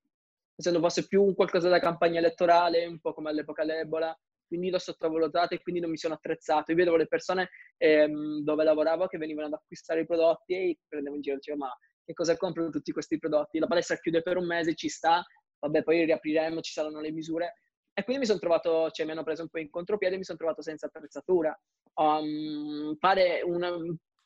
Pensando 0.56 0.80
fosse 0.80 1.08
più 1.08 1.24
un 1.24 1.34
qualcosa 1.34 1.68
da 1.68 1.80
campagna 1.80 2.20
elettorale, 2.20 2.86
un 2.86 3.00
po' 3.00 3.14
come 3.14 3.32
all'epoca 3.32 3.64
l'Ebola, 3.64 4.18
quindi 4.54 4.70
l'ho 4.70 4.78
sottovalutata 4.78 5.56
e 5.56 5.62
quindi 5.64 5.82
non 5.82 5.90
mi 5.90 5.98
sono 5.98 6.14
attrezzato. 6.14 6.70
Io 6.70 6.78
vedevo 6.78 6.96
le 6.96 7.08
persone 7.08 7.50
ehm, 7.78 8.44
dove 8.44 8.64
lavoravo 8.64 9.08
che 9.08 9.18
venivano 9.18 9.48
ad 9.48 9.54
acquistare 9.54 10.02
i 10.02 10.06
prodotti 10.06 10.54
e 10.54 10.78
prendevo 10.88 11.16
in 11.16 11.22
giro, 11.22 11.38
dicevo 11.38 11.58
ma 11.58 11.76
che 12.06 12.14
cosa 12.14 12.38
compro 12.38 12.70
tutti 12.70 12.92
questi 12.92 13.18
prodotti? 13.18 13.58
La 13.58 13.66
palestra 13.66 13.96
chiude 13.96 14.22
per 14.22 14.38
un 14.38 14.46
mese, 14.46 14.76
ci 14.76 14.90
sta, 14.90 15.24
vabbè 15.60 15.82
poi 15.82 16.06
riapriremo, 16.06 16.62
ci 16.62 16.72
saranno 16.72 17.02
le 17.02 17.12
misure. 17.12 17.56
E 17.94 18.04
quindi 18.04 18.22
mi 18.22 18.28
sono 18.28 18.40
trovato, 18.40 18.92
cioè 18.92 19.08
mi 19.08 19.14
hanno 19.14 19.24
preso 19.24 19.42
un 19.42 19.50
po' 19.50 19.58
in 19.58 19.72
contropiede 19.72 20.16
e 20.16 20.18
mi 20.20 20.24
sono 20.24 20.38
trovato 20.38 20.62
senza 20.62 20.86
attrezzatura. 20.86 21.60
Um, 21.96 22.96
pare 23.00 23.42
una, 23.42 23.72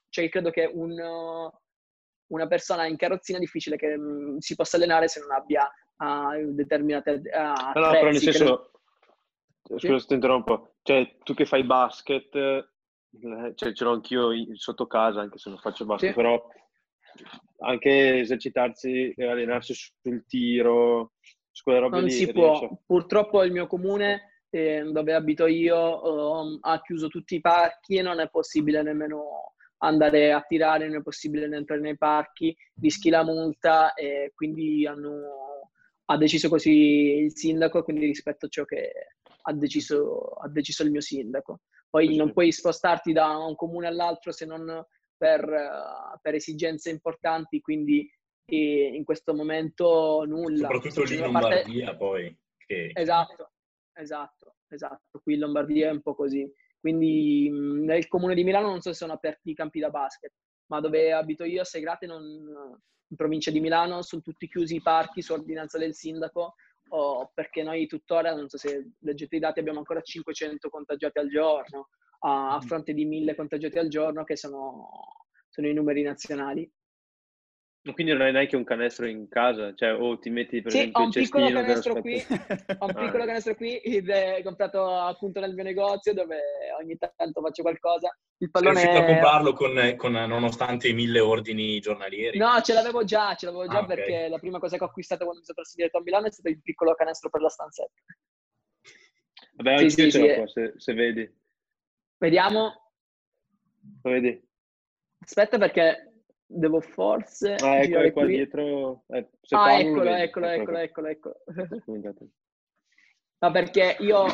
cioè 0.10 0.28
credo 0.28 0.50
che 0.50 0.70
un, 0.74 0.94
una 2.28 2.48
persona 2.48 2.86
in 2.86 2.98
carrozzina 2.98 3.38
è 3.38 3.42
difficile 3.42 3.78
che 3.78 3.94
um, 3.94 4.40
si 4.40 4.56
possa 4.56 4.76
allenare 4.76 5.08
se 5.08 5.22
non 5.22 5.32
abbia 5.32 5.70
uh, 5.98 6.52
determinate 6.54 7.12
uh, 7.12 7.80
no, 7.80 7.86
no, 7.86 7.92
però 7.92 8.10
nel 8.10 8.18
senso. 8.18 8.72
Scusa 9.76 10.00
se 10.00 10.08
ti 10.08 10.14
interrompo, 10.14 10.76
cioè 10.82 11.18
tu 11.24 11.34
che 11.34 11.46
fai 11.46 11.64
basket, 11.64 12.36
eh, 12.36 13.54
cioè 13.56 13.74
ce 13.74 13.84
l'ho 13.84 13.92
anch'io 13.92 14.30
sotto 14.54 14.88
casa, 14.88 15.22
anche 15.22 15.38
se 15.38 15.50
non 15.50 15.60
faccio 15.60 15.86
basket, 15.86 16.10
sì. 16.10 16.16
però 16.16 16.42
anche 17.60 18.20
esercitarsi 18.20 19.14
e 19.16 19.26
allenarsi 19.26 19.74
sul 19.74 20.26
tiro, 20.28 21.14
su 21.52 21.64
quelle 21.64 21.80
robe 21.80 21.96
non 21.98 22.06
lì. 22.06 22.12
si 22.12 22.32
può. 22.32 22.60
Riesce. 22.60 22.78
Purtroppo 22.86 23.44
il 23.44 23.52
mio 23.52 23.68
comune, 23.68 24.44
eh, 24.50 24.84
dove 24.92 25.14
abito 25.14 25.48
io, 25.48 26.40
um, 26.40 26.58
ha 26.62 26.82
chiuso 26.82 27.08
tutti 27.08 27.36
i 27.36 27.42
parchi 27.42 27.96
e 27.96 28.02
non 28.02 28.20
è 28.20 28.30
possibile 28.30 28.82
nemmeno 28.82 29.54
andare 29.80 30.32
a 30.32 30.42
tirare, 30.42 30.88
non 30.88 30.98
è 30.98 31.02
possibile 31.04 31.54
entrare 31.54 31.82
nei 31.82 31.98
parchi, 31.98 32.56
rischi 32.80 33.10
la 33.10 33.24
multa 33.24 33.94
e 33.94 34.32
quindi 34.34 34.86
hanno, 34.88 35.72
ha 36.06 36.18
deciso 36.18 36.50
così 36.50 36.72
il 36.72 37.36
sindaco, 37.36 37.84
quindi 37.84 38.06
rispetto 38.06 38.46
a 38.46 38.50
ciò 38.50 38.64
che 38.66 38.92
ha 39.48 39.54
deciso, 39.54 40.20
ha 40.42 40.50
deciso 40.50 40.84
il 40.84 40.92
mio 40.92 41.02
sindaco. 41.02 41.62
Poi 41.90 42.16
non 42.16 42.34
puoi 42.34 42.52
spostarti 42.52 43.14
da 43.14 43.38
un 43.38 43.56
comune 43.56 43.88
all'altro 43.88 44.32
se 44.32 44.46
non 44.46 44.86
per, 45.16 46.20
per 46.22 46.36
esigenze 46.36 46.90
importanti, 46.90 47.62
quindi 47.62 48.10
in 48.50 49.04
questo 49.04 49.34
momento 49.34 50.24
nulla. 50.26 50.68
Soprattutto 50.70 51.04
lì 51.04 51.16
in 51.16 51.22
Lombardia 51.22 51.86
parte... 51.86 51.98
poi. 51.98 52.38
Che... 52.58 52.92
Esatto, 52.94 53.52
esatto, 53.94 54.56
esatto. 54.68 55.20
Qui 55.22 55.36
in 55.36 55.40
Lombardia 55.40 55.88
è 55.88 55.92
un 55.92 56.02
po' 56.02 56.16
così. 56.16 56.50
Quindi 56.80 57.50
nel 57.50 58.08
comune 58.08 58.36
di 58.36 58.44
Milano 58.44 58.68
non 58.68 58.82
so 58.82 58.92
se 58.92 58.98
sono 58.98 59.14
aperti 59.14 59.52
i 59.52 59.56
campi 59.56 59.80
da 59.80 59.90
basket, 59.90 60.34
ma 60.68 60.80
dove 60.80 61.12
abito 61.14 61.44
io 61.46 61.62
a 61.62 61.66
Segrate, 61.66 62.06
non, 62.06 62.24
in 62.24 63.16
provincia 63.16 63.52
di 63.52 63.60
Milano, 63.60 64.02
sono 64.02 64.22
tutti 64.22 64.48
chiusi 64.48 64.76
i 64.76 64.82
parchi 64.82 65.22
su 65.22 65.34
ordinanza 65.34 65.78
del 65.78 65.96
sindaco, 65.96 66.56
oh, 66.90 67.32
perché 67.34 67.64
noi 67.64 67.88
tuttora, 67.88 68.34
non 68.34 68.50
so 68.50 68.58
se 68.58 68.92
leggete 69.00 69.36
i 69.36 69.40
dati, 69.40 69.60
abbiamo 69.60 69.80
ancora 69.80 70.02
500 70.02 70.70
contagiati 70.70 71.20
al 71.20 71.30
giorno 71.30 71.90
a, 72.20 72.58
mm. 72.58 72.62
fronte 72.62 72.94
di 72.94 73.06
mille 73.06 73.36
contagiati 73.36 73.78
al 73.78 73.88
giorno, 73.90 74.24
che 74.24 74.36
sono, 74.36 74.90
sono 75.50 75.68
i 75.68 75.74
numeri 75.74 76.02
nazionali. 76.02 76.70
Quindi 77.94 78.14
non 78.14 78.22
hai 78.22 78.32
neanche 78.32 78.56
un 78.56 78.64
canestro 78.64 79.06
in 79.08 79.28
casa? 79.28 79.74
Cioè, 79.74 79.94
o 79.94 80.18
ti 80.20 80.30
metti 80.30 80.62
per 80.62 80.72
sì, 80.72 80.80
esempio 80.80 81.02
ho 81.02 81.06
un 81.06 81.12
piccolo 81.12 81.50
canestro 81.52 82.02
qui, 82.02 82.26
ho 82.80 82.86
un 82.86 82.94
piccolo 82.94 83.26
canestro 83.26 83.56
qui, 83.56 83.82
comprato 84.44 84.88
appunto 84.96 85.40
nel 85.40 85.54
mio 85.54 85.64
negozio 85.64 86.14
dove 86.14 86.40
ogni 86.80 86.98
tanto 86.98 87.42
faccio 87.42 87.62
qualcosa. 87.62 88.16
Il 88.38 88.52
pallone... 88.52 88.76
Sei 88.76 88.86
riuscito 88.86 89.12
a 89.12 89.14
comprarlo 89.14 89.54
con, 89.54 89.96
con, 89.98 90.12
nonostante 90.12 90.88
i 90.88 90.94
mille 90.94 91.20
ordini 91.20 91.80
giornalieri? 91.80 92.38
No, 92.38 92.62
ce 92.62 92.74
l'avevo 92.74 93.04
già, 93.04 93.36
ce 93.36 93.46
l'avevo 93.46 93.68
già 93.68 93.80
ah, 93.80 93.86
perché 93.86 94.16
okay. 94.16 94.30
la 94.30 94.38
prima 94.40 94.60
cosa 94.60 94.78
che 94.78 94.84
ho 94.84 94.88
acquistato 94.88 95.24
quando 95.24 95.40
mi 95.40 95.46
sono 95.46 95.58
trasferito 95.62 95.98
a 95.98 96.02
Milano 96.02 96.28
è 96.28 96.32
stato 96.32 96.50
il 96.50 96.62
piccolo 96.62 96.94
canestro 96.94 97.30
per 97.30 97.42
la 97.42 97.50
stanzetta. 97.50 98.02
Vabbè, 99.56 99.78
sì, 99.78 99.84
io 99.84 99.90
sì, 99.90 100.12
ce 100.12 100.20
l'ho 100.20 100.34
qua, 100.36 100.48
se, 100.48 100.74
se 100.78 100.94
vedi. 100.94 101.36
Vediamo. 102.18 102.92
Lo 104.04 104.12
vedi? 104.12 104.46
Aspetta 105.20 105.58
perché 105.58 106.07
devo 106.48 106.80
forse... 106.80 107.56
Ah, 107.56 107.80
ecco, 107.80 108.00
è 108.00 108.12
qua 108.14 108.24
qui. 108.24 108.36
dietro. 108.36 109.04
Eh, 109.08 109.30
ah, 109.50 109.80
eccolo, 109.80 110.10
eccolo, 110.10 110.48
eccolo, 110.48 110.80
eccolo, 110.80 111.08
eccolo, 111.08 112.32
No, 113.40 113.52
perché 113.52 113.98
io 114.00 114.26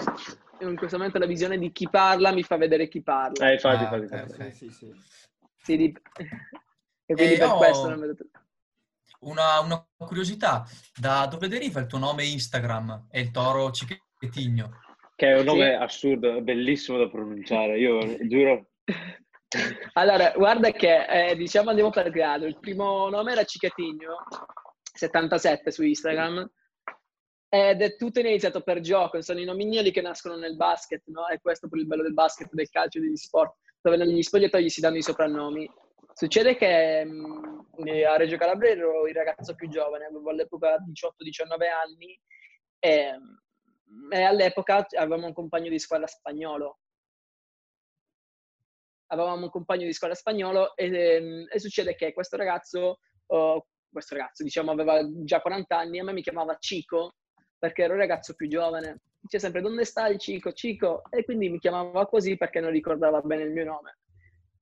in 0.59 0.77
questo 0.77 0.97
momento 0.97 1.19
la 1.19 1.25
visione 1.25 1.57
di 1.57 1.71
chi 1.71 1.89
parla 1.89 2.31
mi 2.31 2.43
fa 2.43 2.55
vedere 2.55 2.87
chi 2.87 3.01
parla. 3.01 3.49
Eh, 3.49 3.53
infatti, 3.53 3.83
ah, 3.83 3.97
infatti. 3.97 4.31
infatti. 4.31 4.51
Sì, 4.51 4.69
sì. 4.69 4.93
sì 5.57 5.77
di... 5.77 5.93
E 7.05 7.15
quindi 7.15 7.33
e 7.33 7.37
per 7.37 7.49
questo 7.57 7.89
non 7.89 7.99
vedo... 7.99 8.15
Una, 9.19 9.59
una, 9.59 9.85
curiosità, 9.97 10.65
da 10.97 11.27
dove 11.29 11.49
deriva 11.49 11.81
il 11.81 11.85
tuo 11.85 11.97
nome 11.97 12.23
Instagram? 12.23 13.07
È 13.09 13.19
il 13.19 13.29
toro 13.29 13.71
Cicchetigno? 13.71 14.79
Che 15.13 15.27
è 15.27 15.37
un 15.37 15.43
nome 15.43 15.75
sì. 15.75 15.83
assurdo, 15.83 16.41
bellissimo 16.41 16.97
da 16.97 17.09
pronunciare, 17.09 17.77
io 17.77 18.25
giuro. 18.25 18.69
Allora, 19.93 20.31
guarda 20.31 20.71
che 20.71 21.05
eh, 21.05 21.35
diciamo 21.35 21.69
andiamo 21.69 21.89
per 21.89 22.09
grado. 22.09 22.45
Il 22.45 22.59
primo 22.59 23.09
nome 23.09 23.31
era 23.31 23.43
Cicatigno, 23.43 24.17
77 24.81 25.71
su 25.71 25.83
Instagram, 25.83 26.49
ed 27.49 27.81
è 27.81 27.95
tutto 27.95 28.19
iniziato 28.19 28.61
per 28.61 28.79
gioco, 28.79 29.21
sono 29.21 29.39
i 29.39 29.45
nomignoli 29.45 29.91
che 29.91 30.01
nascono 30.01 30.35
nel 30.35 30.55
basket, 30.55 31.03
no? 31.07 31.27
E 31.27 31.39
questo 31.39 31.67
è 31.67 31.75
il 31.77 31.85
bello 31.85 32.03
del 32.03 32.13
basket, 32.13 32.49
del 32.51 32.69
calcio, 32.69 32.99
degli 32.99 33.15
sport, 33.15 33.55
dove 33.81 33.97
negli 33.97 34.21
spogliatoi 34.21 34.69
si 34.69 34.81
danno 34.81 34.97
i 34.97 35.03
soprannomi. 35.03 35.69
Succede 36.13 36.55
che 36.55 37.05
mh, 37.05 37.67
mm, 37.81 38.05
a 38.07 38.17
Reggio 38.17 38.37
Calabria 38.37 38.71
ero 38.71 39.07
il 39.07 39.15
ragazzo 39.15 39.55
più 39.55 39.69
giovane, 39.69 40.05
avevo 40.05 40.29
all'epoca 40.29 40.77
18-19 40.77 41.67
anni, 41.69 42.19
e 42.79 43.17
e 44.09 44.21
all'epoca 44.23 44.85
avevamo 44.97 45.27
un 45.27 45.33
compagno 45.33 45.69
di 45.69 45.79
squadra 45.79 46.07
spagnolo. 46.07 46.79
Avevamo 49.13 49.43
un 49.43 49.49
compagno 49.49 49.85
di 49.85 49.93
squadra 49.93 50.17
spagnolo 50.17 50.75
e, 50.75 50.85
ehm, 50.87 51.45
e 51.51 51.59
succede 51.59 51.95
che 51.95 52.13
questo 52.13 52.35
ragazzo, 52.35 52.99
oh, 53.27 53.67
questo 53.91 54.15
ragazzo 54.15 54.43
diciamo 54.43 54.71
aveva 54.71 54.99
già 55.23 55.39
40 55.39 55.77
anni, 55.77 55.99
a 55.99 56.03
me 56.03 56.13
mi 56.13 56.23
chiamava 56.23 56.57
Cico 56.59 57.13
perché 57.57 57.83
ero 57.83 57.93
il 57.93 57.99
ragazzo 57.99 58.33
più 58.33 58.47
giovane. 58.47 59.01
Dice 59.19 59.39
sempre 59.39 59.61
dove 59.61 59.85
sta 59.85 60.07
il 60.07 60.19
Cico, 60.19 60.51
Cico 60.51 61.03
e 61.09 61.23
quindi 61.23 61.49
mi 61.49 61.59
chiamava 61.59 62.05
così 62.07 62.35
perché 62.35 62.59
non 62.59 62.71
ricordava 62.71 63.21
bene 63.21 63.43
il 63.43 63.51
mio 63.51 63.63
nome. 63.63 63.99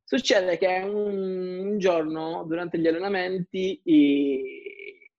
Succede 0.04 0.58
che 0.58 0.82
un, 0.84 1.60
un 1.60 1.78
giorno 1.80 2.44
durante 2.46 2.78
gli 2.78 2.86
allenamenti 2.86 3.82
i, 3.86 4.42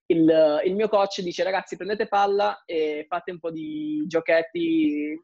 il, 0.07 0.61
il, 0.64 0.75
mio 0.75 0.88
coach 0.88 1.23
dice 1.23 1.42
ragazzi 1.42 1.77
prendete 1.77 2.07
palla 2.07 2.62
e 2.66 3.07
fate 3.09 3.31
un 3.31 3.38
po' 3.38 3.51
di 3.51 4.05
giochetti, 4.07 5.18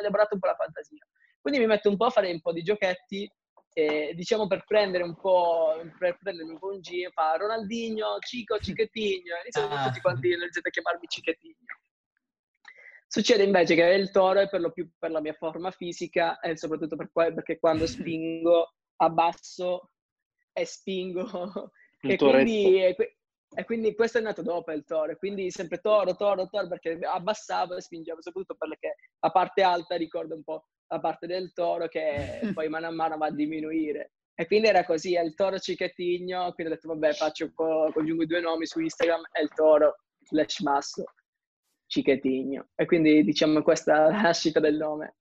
elaborate 0.00 0.34
un 0.34 0.40
po' 0.40 0.48
la 0.48 0.56
fantasia. 0.56 1.06
Quindi 1.40 1.60
mi 1.60 1.66
metto 1.66 1.88
un 1.88 1.96
po' 1.96 2.06
a 2.06 2.10
fare 2.10 2.30
un 2.32 2.40
po' 2.40 2.52
di 2.52 2.62
giochetti, 2.62 3.30
e, 3.76 4.12
diciamo 4.14 4.46
per 4.46 4.64
prendere 4.64 5.02
un 5.02 5.16
po', 5.16 5.74
per 5.98 6.16
prendermi 6.22 6.52
un 6.52 6.58
po' 6.58 6.68
un 6.68 6.80
giro, 6.80 7.10
fa 7.10 7.34
Ronaldinho, 7.36 8.18
Cico, 8.20 8.58
Cicchetigno, 8.58 9.34
e 9.34 9.60
ah. 9.60 9.88
tutti 9.88 10.00
quanti 10.00 10.28
iniziate 10.28 10.68
a 10.68 10.70
chiamarmi 10.70 11.06
Cicchetigno. 11.08 11.54
Succede 13.06 13.42
invece 13.42 13.74
che 13.74 13.82
il 13.82 14.10
toro 14.10 14.40
è 14.40 14.48
per 14.48 14.60
lo 14.60 14.70
più 14.70 14.88
per 14.98 15.10
la 15.10 15.20
mia 15.20 15.34
forma 15.34 15.70
fisica 15.70 16.40
e 16.40 16.56
soprattutto 16.56 16.96
per 16.96 17.10
que- 17.12 17.34
perché 17.34 17.58
quando 17.58 17.86
spingo 17.86 18.74
abbasso 18.96 19.90
e 20.52 20.64
spingo. 20.64 21.72
e 22.00 22.16
quindi, 22.16 22.78
e 22.78 23.64
quindi 23.64 23.94
questo 23.94 24.18
è 24.18 24.20
nato 24.20 24.42
dopo 24.42 24.70
il 24.72 24.84
toro, 24.84 25.16
quindi 25.16 25.50
sempre 25.50 25.78
toro, 25.78 26.14
toro, 26.14 26.48
toro, 26.48 26.68
perché 26.68 26.98
abbassavo 27.02 27.76
e 27.76 27.80
spingevo, 27.80 28.22
soprattutto 28.22 28.54
perché 28.56 28.96
la 29.18 29.30
parte 29.30 29.62
alta 29.62 29.96
ricorda 29.96 30.34
un 30.34 30.44
po' 30.44 30.66
la 30.88 31.00
parte 31.00 31.26
del 31.26 31.52
toro 31.52 31.88
che 31.88 32.40
poi 32.54 32.68
mano 32.68 32.86
a 32.86 32.90
mano 32.90 33.16
va 33.16 33.26
a 33.26 33.32
diminuire. 33.32 34.12
E 34.34 34.46
quindi 34.46 34.66
era 34.66 34.84
così, 34.84 35.14
è 35.14 35.22
il 35.22 35.34
toro 35.34 35.58
cicchetigno, 35.58 36.52
quindi 36.52 36.72
ho 36.72 36.76
detto 36.76 36.88
vabbè 36.88 37.12
faccio, 37.12 37.52
congiungo 37.52 38.24
i 38.24 38.26
due 38.26 38.40
nomi 38.40 38.66
su 38.66 38.80
Instagram, 38.80 39.22
è 39.30 39.40
il 39.40 39.50
toro 39.54 39.96
slash 40.22 40.60
masso 40.60 41.04
cicchetigno. 41.86 42.70
E 42.74 42.86
quindi 42.86 43.22
diciamo 43.22 43.62
questa 43.62 43.94
è 43.94 44.10
la 44.10 44.22
nascita 44.22 44.58
del 44.58 44.76
nome. 44.76 45.16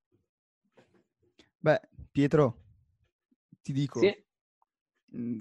Beh, 1.60 1.80
Pietro, 2.12 2.58
ti 3.62 3.72
dico, 3.72 4.00
sì? 4.00 4.26
Mm, 5.16 5.40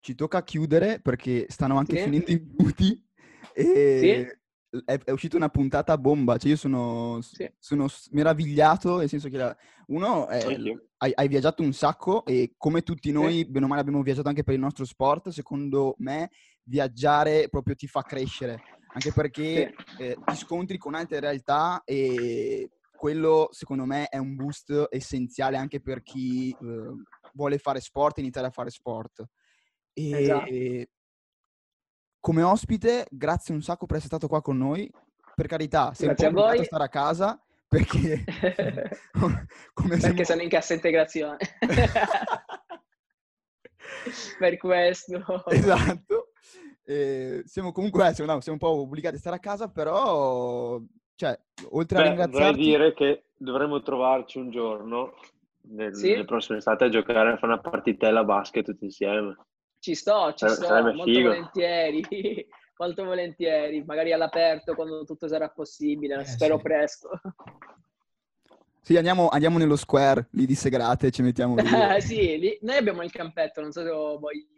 ci 0.00 0.14
tocca 0.14 0.44
chiudere 0.44 1.00
perché 1.00 1.46
stanno 1.48 1.76
anche 1.78 1.96
sì. 1.96 2.02
finendo 2.04 2.30
i 2.30 2.40
minuti 2.40 3.04
e 3.52 3.98
sì. 3.98 4.42
È, 4.84 4.98
è, 5.04 5.10
uscita 5.10 5.36
una 5.36 5.48
puntata 5.48 5.96
bomba, 5.98 6.36
cioè 6.36 6.50
io 6.50 6.56
sono, 6.56 7.20
sì. 7.20 7.50
sono 7.58 7.86
meravigliato, 8.10 8.98
nel 8.98 9.08
senso 9.08 9.28
che 9.28 9.36
la, 9.36 9.56
uno 9.86 10.28
è, 10.28 10.44
hai, 10.98 11.12
hai, 11.14 11.28
viaggiato 11.28 11.62
un 11.62 11.72
sacco 11.72 12.24
e 12.24 12.54
come 12.56 12.82
tutti 12.82 13.12
noi, 13.12 13.44
bene 13.44 13.66
o 13.66 13.68
male, 13.68 13.80
abbiamo 13.80 14.02
viaggiato 14.02 14.28
anche 14.28 14.42
per 14.42 14.54
il 14.54 14.60
nostro 14.60 14.84
sport, 14.84 15.28
secondo 15.28 15.94
me 15.98 16.30
viaggiare 16.64 17.48
proprio 17.48 17.74
ti 17.74 17.86
fa 17.86 18.02
crescere, 18.02 18.62
anche 18.92 19.12
perché 19.12 19.74
eh, 19.98 20.16
ti 20.24 20.36
scontri 20.36 20.78
con 20.78 20.94
altre 20.94 21.20
realtà 21.20 21.82
e 21.84 22.70
quello 22.96 23.48
secondo 23.50 23.84
me 23.84 24.06
è 24.06 24.16
un 24.16 24.34
boost 24.34 24.86
essenziale 24.90 25.56
anche 25.58 25.80
per 25.80 26.02
chi 26.02 26.50
eh, 26.50 26.56
vuole 27.34 27.58
fare 27.58 27.80
sport 27.80 28.18
e 28.18 28.22
iniziare 28.22 28.46
a 28.46 28.50
fare 28.50 28.70
sport. 28.70 29.24
E, 29.92 30.10
esatto. 30.10 30.48
Come 32.24 32.40
ospite, 32.40 33.06
grazie 33.10 33.52
un 33.52 33.60
sacco 33.60 33.84
per 33.84 33.96
essere 33.96 34.16
stato 34.16 34.28
qua 34.28 34.40
con 34.40 34.56
noi. 34.56 34.90
Per 35.34 35.46
carità, 35.46 35.92
sei 35.92 36.06
grazie 36.06 36.28
un 36.28 36.34
po' 36.34 36.46
a 36.46 36.64
stare 36.64 36.84
a 36.84 36.88
casa 36.88 37.38
perché... 37.68 38.24
come 39.74 39.98
perché 39.98 40.24
sono 40.24 40.40
in 40.40 40.48
cassa 40.48 40.72
integrazione. 40.72 41.36
per 44.38 44.56
questo. 44.56 45.44
Esatto. 45.48 46.30
Eh, 46.86 47.42
siamo 47.44 47.72
comunque 47.72 48.08
eh, 48.08 48.14
siamo, 48.14 48.32
no, 48.32 48.40
siamo, 48.40 48.58
un 48.58 48.70
po' 48.70 48.80
obbligati 48.80 49.16
a 49.16 49.18
stare 49.18 49.36
a 49.36 49.40
casa, 49.40 49.68
però, 49.68 50.80
cioè, 51.16 51.38
oltre 51.72 51.98
Beh, 51.98 52.04
a 52.04 52.08
ringraziarti... 52.08 52.40
Vorrei 52.40 52.64
dire 52.64 52.94
che 52.94 53.24
dovremmo 53.36 53.82
trovarci 53.82 54.38
un 54.38 54.50
giorno 54.50 55.12
nel, 55.72 55.94
sì? 55.94 56.12
nelle 56.12 56.24
prossime 56.24 56.56
estate 56.56 56.84
a 56.84 56.88
giocare, 56.88 57.32
a 57.32 57.36
fare 57.36 57.52
una 57.52 57.60
partitella 57.60 58.24
basket 58.24 58.64
tutti 58.64 58.86
insieme. 58.86 59.36
Ci 59.84 59.94
sto, 59.94 60.32
ci 60.32 60.48
sto, 60.48 60.82
molto 60.82 61.04
figo. 61.04 61.28
volentieri, 61.28 62.02
molto 62.78 63.04
volentieri, 63.04 63.84
magari 63.84 64.14
all'aperto 64.14 64.74
quando 64.74 65.04
tutto 65.04 65.28
sarà 65.28 65.50
possibile, 65.50 66.20
eh, 66.20 66.24
spero 66.24 66.56
sì. 66.56 66.62
presto. 66.62 67.10
Sì, 68.80 68.96
andiamo, 68.96 69.28
andiamo, 69.28 69.58
nello 69.58 69.76
square 69.76 70.28
lì 70.30 70.46
di 70.46 70.54
Segrate, 70.54 71.10
ci 71.10 71.20
mettiamo 71.20 71.56
lì. 71.56 71.68
sì, 72.00 72.38
lì, 72.38 72.58
noi 72.62 72.78
abbiamo 72.78 73.02
il 73.02 73.12
campetto, 73.12 73.60
non 73.60 73.72
so 73.72 73.82
se 73.82 73.90
voi 73.90 74.48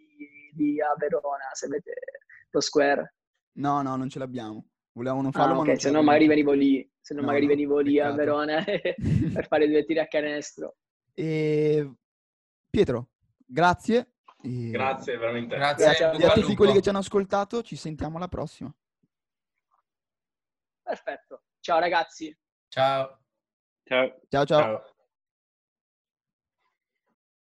lì 0.55 0.81
a 0.81 0.95
Verona, 0.97 1.51
se 1.55 1.67
avete 1.67 1.95
lo 2.49 2.61
square. 2.61 3.17
No, 3.55 3.83
no, 3.83 3.97
non 3.97 4.09
ce 4.09 4.21
l'abbiamo. 4.21 4.65
Volevamo 4.93 5.33
farlo, 5.33 5.63
ah, 5.63 5.73
ok, 5.73 5.81
se 5.81 5.91
no 5.91 6.05
magari 6.05 6.29
venivo 6.29 6.53
lì, 6.53 6.89
se 7.01 7.15
no, 7.15 7.23
no 7.23 7.27
magari 7.27 7.47
venivo 7.47 7.81
lì 7.81 7.95
peccato. 7.95 8.13
a 8.13 8.15
Verona 8.15 8.63
per 9.35 9.47
fare 9.49 9.67
due 9.67 9.85
tiri 9.85 9.99
a 9.99 10.07
canestro. 10.07 10.77
E... 11.15 11.93
Pietro, 12.71 13.09
grazie. 13.45 14.13
E... 14.47 14.71
Grazie, 14.71 15.17
veramente. 15.19 15.57
Grazie, 15.57 15.85
grazie 15.85 16.27
a, 16.27 16.31
a 16.31 16.35
tutti 16.35 16.55
quelli 16.55 16.73
che 16.73 16.81
ci 16.81 16.89
hanno 16.89 16.99
ascoltato, 16.99 17.63
ci 17.63 17.77
sentiamo 17.77 18.17
alla 18.17 18.29
prossima. 18.29 18.73
Perfetto. 20.83 21.43
Ciao 21.61 21.81
ragazzi. 21.81 22.37
Ciao. 22.69 23.19
Ciao. 23.83 24.21
Ciao, 24.29 24.45
ciao. 24.45 24.61
ciao. 24.61 24.96